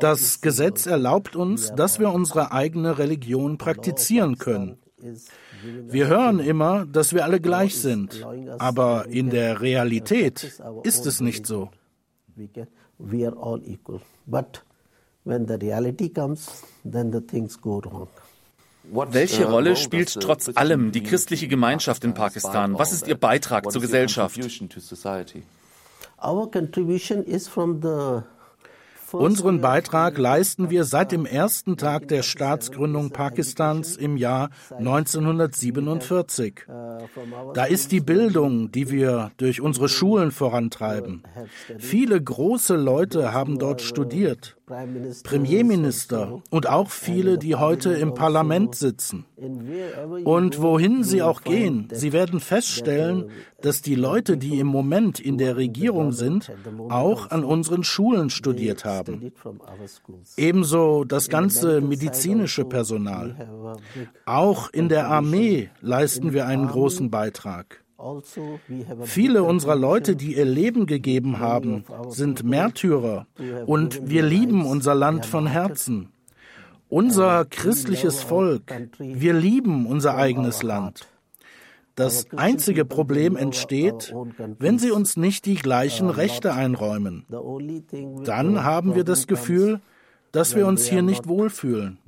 Das 0.00 0.40
Gesetz 0.40 0.86
erlaubt 0.86 1.36
uns, 1.36 1.72
dass 1.74 1.98
wir 2.00 2.10
unsere 2.10 2.52
eigene 2.52 2.98
Religion 2.98 3.58
praktizieren 3.58 4.38
können. 4.38 4.78
Wir 5.62 6.06
hören 6.06 6.38
immer, 6.38 6.86
dass 6.86 7.12
wir 7.12 7.24
alle 7.24 7.40
gleich 7.40 7.76
sind, 7.76 8.26
aber 8.58 9.06
in 9.08 9.30
der 9.30 9.60
Realität 9.60 10.60
ist 10.82 11.06
es 11.06 11.20
nicht 11.20 11.46
so. 11.46 11.70
Welche 18.92 19.50
Rolle 19.50 19.76
spielt 19.76 20.20
trotz 20.20 20.50
allem 20.56 20.92
die 20.92 21.02
christliche 21.02 21.48
Gemeinschaft 21.48 22.04
in 22.04 22.14
Pakistan? 22.14 22.78
Was 22.78 22.92
ist 22.92 23.06
ihr 23.06 23.16
Beitrag 23.16 23.70
zur 23.70 23.80
Gesellschaft? 23.80 24.38
Our 26.22 26.50
contribution 26.50 27.24
is 27.24 27.48
from 27.48 27.80
the 27.80 28.22
Unseren 29.12 29.60
Beitrag 29.60 30.18
leisten 30.18 30.70
wir 30.70 30.84
seit 30.84 31.12
dem 31.12 31.26
ersten 31.26 31.76
Tag 31.76 32.08
der 32.08 32.22
Staatsgründung 32.22 33.10
Pakistans 33.10 33.96
im 33.96 34.16
Jahr 34.16 34.50
1947. 34.70 36.66
Da 37.54 37.64
ist 37.64 37.92
die 37.92 38.00
Bildung, 38.00 38.70
die 38.70 38.90
wir 38.90 39.32
durch 39.36 39.60
unsere 39.60 39.88
Schulen 39.88 40.30
vorantreiben. 40.30 41.22
Viele 41.78 42.20
große 42.20 42.76
Leute 42.76 43.32
haben 43.32 43.58
dort 43.58 43.82
studiert. 43.82 44.56
Premierminister 45.24 46.42
und 46.50 46.68
auch 46.68 46.90
viele, 46.90 47.38
die 47.38 47.56
heute 47.56 47.92
im 47.92 48.14
Parlament 48.14 48.74
sitzen. 48.74 49.24
Und 50.24 50.60
wohin 50.60 51.02
sie 51.02 51.22
auch 51.22 51.42
gehen, 51.42 51.88
sie 51.92 52.12
werden 52.12 52.40
feststellen, 52.40 53.30
dass 53.60 53.82
die 53.82 53.94
Leute, 53.94 54.36
die 54.36 54.58
im 54.58 54.66
Moment 54.66 55.18
in 55.18 55.38
der 55.38 55.56
Regierung 55.56 56.12
sind, 56.12 56.52
auch 56.88 57.30
an 57.30 57.44
unseren 57.44 57.84
Schulen 57.84 58.30
studiert 58.30 58.84
haben. 58.84 59.32
Ebenso 60.36 61.04
das 61.04 61.28
ganze 61.28 61.80
medizinische 61.80 62.64
Personal. 62.64 63.76
Auch 64.24 64.70
in 64.70 64.88
der 64.88 65.08
Armee 65.08 65.70
leisten 65.80 66.32
wir 66.32 66.46
einen 66.46 66.68
großen 66.68 67.10
Beitrag. 67.10 67.84
Viele 69.02 69.42
unserer 69.42 69.76
Leute, 69.76 70.16
die 70.16 70.36
ihr 70.36 70.44
Leben 70.44 70.86
gegeben 70.86 71.38
haben, 71.38 71.84
sind 72.08 72.44
Märtyrer 72.44 73.26
und 73.66 74.08
wir 74.08 74.22
lieben 74.22 74.64
unser 74.64 74.94
Land 74.94 75.26
von 75.26 75.46
Herzen. 75.46 76.08
Unser 76.88 77.44
christliches 77.44 78.22
Volk, 78.22 78.62
wir 78.98 79.32
lieben 79.32 79.86
unser 79.86 80.16
eigenes 80.16 80.62
Land. 80.62 81.06
Das 81.94 82.26
einzige 82.34 82.84
Problem 82.84 83.36
entsteht, 83.36 84.14
wenn 84.58 84.78
sie 84.78 84.90
uns 84.90 85.16
nicht 85.16 85.44
die 85.44 85.56
gleichen 85.56 86.08
Rechte 86.08 86.54
einräumen. 86.54 87.26
Dann 88.24 88.64
haben 88.64 88.94
wir 88.94 89.04
das 89.04 89.26
Gefühl, 89.26 89.80
dass 90.32 90.54
wir 90.54 90.66
uns 90.66 90.86
hier 90.86 91.02
nicht 91.02 91.28
wohlfühlen. 91.28 91.98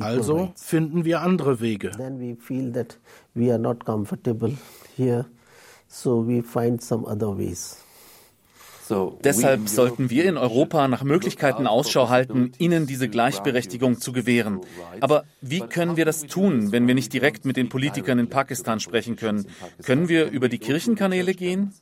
Also 0.00 0.52
finden 0.56 1.04
wir 1.04 1.20
andere 1.20 1.60
Wege. 1.60 1.92
So 5.88 6.26
we 6.26 6.42
find 6.42 6.82
some 6.82 7.06
other 7.06 7.36
ways. 7.36 7.76
Deshalb 9.22 9.68
sollten 9.68 10.10
wir 10.10 10.24
in 10.26 10.36
Europa 10.36 10.88
nach 10.88 11.02
Möglichkeiten 11.04 11.66
Ausschau 11.66 12.08
halten, 12.08 12.52
ihnen 12.58 12.86
diese 12.86 13.08
Gleichberechtigung 13.08 13.98
zu 13.98 14.12
gewähren. 14.12 14.60
Aber 15.00 15.24
wie 15.40 15.60
können 15.60 15.96
wir 15.96 16.04
das 16.04 16.22
tun, 16.22 16.70
wenn 16.70 16.86
wir 16.86 16.94
nicht 16.94 17.12
direkt 17.12 17.44
mit 17.44 17.56
den 17.56 17.68
Politikern 17.68 18.18
in 18.18 18.28
Pakistan 18.28 18.80
sprechen 18.80 19.16
können? 19.16 19.46
Können 19.82 20.08
wir 20.08 20.30
über 20.30 20.48
die 20.48 20.58
Kirchenkanäle 20.58 21.34
gehen? 21.34 21.72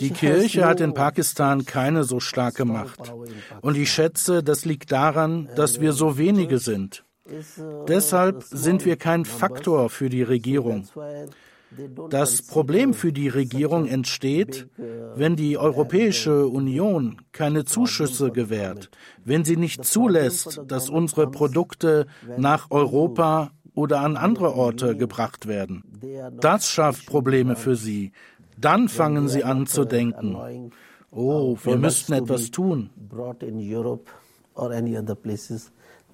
Die 0.00 0.10
Kirche 0.10 0.66
hat 0.66 0.80
in 0.80 0.94
Pakistan 0.94 1.64
keine 1.64 2.02
so 2.02 2.18
starke 2.18 2.64
Macht. 2.64 3.12
Und 3.60 3.76
ich 3.76 3.92
schätze, 3.92 4.42
das 4.42 4.64
liegt 4.64 4.90
daran, 4.90 5.48
dass 5.54 5.80
wir 5.80 5.92
so 5.92 6.18
wenige 6.18 6.58
sind. 6.58 7.04
Deshalb 7.88 8.42
sind 8.42 8.84
wir 8.84 8.96
kein 8.96 9.24
Faktor 9.24 9.90
für 9.90 10.10
die 10.10 10.22
Regierung. 10.22 10.88
Das 12.10 12.42
Problem 12.42 12.94
für 12.94 13.12
die 13.12 13.28
Regierung 13.28 13.86
entsteht, 13.86 14.68
wenn 15.16 15.36
die 15.36 15.58
Europäische 15.58 16.46
Union 16.46 17.20
keine 17.32 17.64
Zuschüsse 17.64 18.30
gewährt, 18.30 18.90
wenn 19.24 19.44
sie 19.44 19.56
nicht 19.56 19.84
zulässt, 19.84 20.60
dass 20.66 20.90
unsere 20.90 21.30
Produkte 21.30 22.06
nach 22.36 22.70
Europa 22.70 23.50
oder 23.74 24.00
an 24.00 24.16
andere 24.16 24.54
Orte 24.54 24.96
gebracht 24.96 25.46
werden. 25.46 25.82
Das 26.40 26.68
schafft 26.68 27.06
Probleme 27.06 27.56
für 27.56 27.76
sie. 27.76 28.12
Dann 28.56 28.88
fangen 28.88 29.28
sie 29.28 29.42
an 29.42 29.66
zu 29.66 29.84
denken, 29.84 30.70
oh, 31.10 31.56
wir 31.62 31.76
müssten 31.76 32.12
etwas 32.12 32.50
tun. 32.50 32.90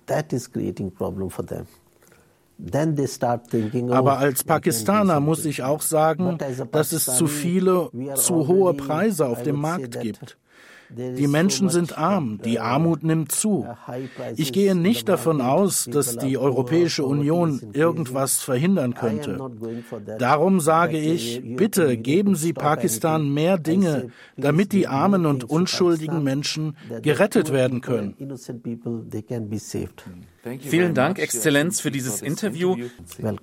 That 0.07 0.33
is 0.33 0.51
creating 0.51 0.91
problem 0.91 1.31
for 1.31 1.47
them. 1.47 1.67
Aber 3.91 4.19
als 4.19 4.45
Pakistaner 4.45 5.21
muss 5.21 5.45
ich 5.45 5.63
auch 5.63 5.81
sagen, 5.81 6.39
dass 6.73 6.93
es 6.93 7.05
zu 7.05 7.27
viele, 7.27 7.91
zu 8.15 8.49
hohe 8.49 8.75
Preise 8.75 9.27
auf 9.27 9.43
dem 9.43 9.57
Markt 9.57 10.01
gibt. 10.01 10.37
Die 10.97 11.27
Menschen 11.27 11.69
sind 11.69 11.97
arm, 11.97 12.41
die 12.45 12.59
Armut 12.59 13.03
nimmt 13.05 13.33
zu. 13.33 13.67
Ich 14.37 14.53
gehe 14.53 14.75
nicht 14.75 15.09
davon 15.09 15.41
aus, 15.41 15.89
dass 15.91 16.17
die 16.17 16.37
Europäische 16.37 17.05
Union 17.05 17.61
irgendwas 17.73 18.43
verhindern 18.43 18.95
könnte. 18.95 19.39
Darum 20.19 20.61
sage 20.61 20.99
ich, 20.99 21.43
bitte 21.57 21.97
geben 21.97 22.35
Sie 22.35 22.53
Pakistan 22.53 23.33
mehr 23.33 23.59
Dinge, 23.59 24.09
damit 24.37 24.73
die 24.73 24.87
armen 24.87 25.27
und 25.27 25.45
unschuldigen 25.45 26.23
Menschen 26.25 26.77
gerettet 27.03 27.53
werden 27.53 27.81
können. 27.81 28.17
Vielen 30.61 30.95
Dank, 30.95 31.19
Exzellenz, 31.19 31.81
für 31.81 31.91
dieses 31.91 32.23
Interview. 32.23 32.77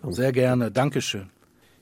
Sehr 0.09 0.31
gerne. 0.31 0.71
Dankeschön. 0.71 1.29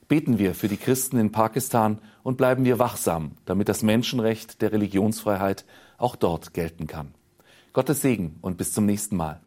Beten 0.08 0.38
wir 0.38 0.54
für 0.54 0.68
die 0.68 0.78
Christen 0.78 1.18
in 1.18 1.32
Pakistan 1.32 2.00
und 2.22 2.38
bleiben 2.38 2.64
wir 2.64 2.78
wachsam, 2.78 3.32
damit 3.46 3.70
das 3.70 3.82
Menschenrecht 3.82 4.62
der 4.62 4.72
Religionsfreiheit 4.72 5.66
auch 5.98 6.16
dort 6.16 6.54
gelten 6.54 6.86
kann. 6.86 7.14
Gottes 7.74 8.02
Segen 8.02 8.38
und 8.42 8.58
bis 8.58 8.72
zum 8.72 8.86
nächsten 8.86 9.16
Mal. 9.16 9.42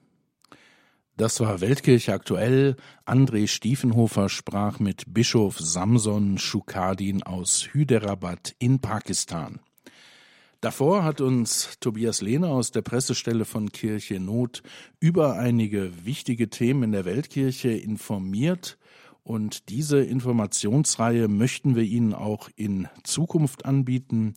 Das 1.16 1.40
war 1.40 1.61
Weltkirche 1.61 2.12
aktuell. 2.12 2.76
André 3.04 3.48
Stiefenhofer 3.48 4.28
sprach 4.28 4.78
mit 4.78 5.12
Bischof 5.12 5.59
Samson 5.59 6.38
Shukadin 6.38 7.22
aus 7.22 7.68
Hyderabad 7.72 8.54
in 8.59 8.80
Pakistan. 8.80 9.61
Davor 10.61 11.04
hat 11.04 11.20
uns 11.20 11.78
Tobias 11.80 12.20
Lehner 12.20 12.48
aus 12.48 12.72
der 12.72 12.82
Pressestelle 12.82 13.44
von 13.44 13.70
Kirche 13.70 14.18
Not 14.18 14.62
über 14.98 15.34
einige 15.34 16.04
wichtige 16.04 16.50
Themen 16.50 16.82
in 16.84 16.92
der 16.92 17.04
Weltkirche 17.04 17.70
informiert 17.70 18.76
und 19.28 19.68
diese 19.68 20.00
Informationsreihe 20.00 21.28
möchten 21.28 21.76
wir 21.76 21.82
Ihnen 21.82 22.14
auch 22.14 22.48
in 22.56 22.88
Zukunft 23.04 23.66
anbieten. 23.66 24.32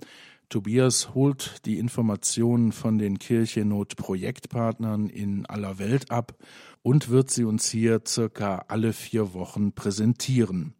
Tobias 0.49 1.13
holt 1.13 1.65
die 1.65 1.79
Informationen 1.79 2.73
von 2.73 2.97
den 2.97 3.17
Kirchenot-Projektpartnern 3.17 5.07
in 5.07 5.45
aller 5.45 5.79
Welt 5.79 6.11
ab 6.11 6.35
und 6.81 7.07
wird 7.07 7.31
sie 7.31 7.45
uns 7.45 7.69
hier 7.69 8.01
circa 8.05 8.65
alle 8.67 8.91
vier 8.91 9.33
Wochen 9.33 9.71
präsentieren. 9.71 10.73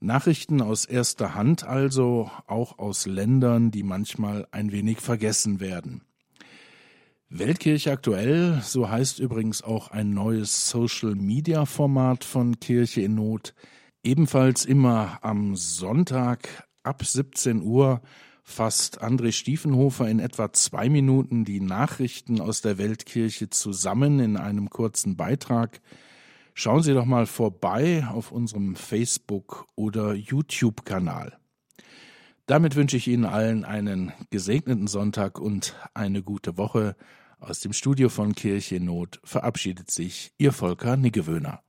Nachrichten 0.00 0.60
aus 0.60 0.84
erster 0.84 1.36
Hand 1.36 1.62
also, 1.62 2.32
auch 2.48 2.80
aus 2.80 3.06
Ländern, 3.06 3.70
die 3.70 3.84
manchmal 3.84 4.48
ein 4.50 4.72
wenig 4.72 4.98
vergessen 4.98 5.60
werden. 5.60 6.07
Weltkirche 7.30 7.92
aktuell, 7.92 8.62
so 8.62 8.88
heißt 8.88 9.18
übrigens 9.18 9.62
auch 9.62 9.90
ein 9.90 10.14
neues 10.14 10.70
Social-Media-Format 10.70 12.24
von 12.24 12.58
Kirche 12.58 13.02
in 13.02 13.16
Not, 13.16 13.54
ebenfalls 14.02 14.64
immer 14.64 15.18
am 15.20 15.54
Sonntag 15.54 16.66
ab 16.82 17.04
17 17.04 17.60
Uhr 17.60 18.00
fasst 18.42 19.02
André 19.02 19.32
Stiefenhofer 19.32 20.08
in 20.08 20.20
etwa 20.20 20.54
zwei 20.54 20.88
Minuten 20.88 21.44
die 21.44 21.60
Nachrichten 21.60 22.40
aus 22.40 22.62
der 22.62 22.78
Weltkirche 22.78 23.50
zusammen 23.50 24.20
in 24.20 24.38
einem 24.38 24.70
kurzen 24.70 25.18
Beitrag. 25.18 25.82
Schauen 26.54 26.82
Sie 26.82 26.94
doch 26.94 27.04
mal 27.04 27.26
vorbei 27.26 28.06
auf 28.10 28.32
unserem 28.32 28.74
Facebook- 28.74 29.66
oder 29.74 30.14
YouTube-Kanal. 30.14 31.36
Damit 32.46 32.74
wünsche 32.74 32.96
ich 32.96 33.06
Ihnen 33.06 33.26
allen 33.26 33.66
einen 33.66 34.14
gesegneten 34.30 34.86
Sonntag 34.86 35.38
und 35.38 35.76
eine 35.92 36.22
gute 36.22 36.56
Woche. 36.56 36.96
Aus 37.40 37.60
dem 37.60 37.72
Studio 37.72 38.08
von 38.08 38.34
Kirche 38.34 38.80
Not 38.80 39.20
verabschiedet 39.22 39.92
sich 39.92 40.32
Ihr 40.38 40.52
Volker 40.52 40.96
Niggewöhner. 40.96 41.62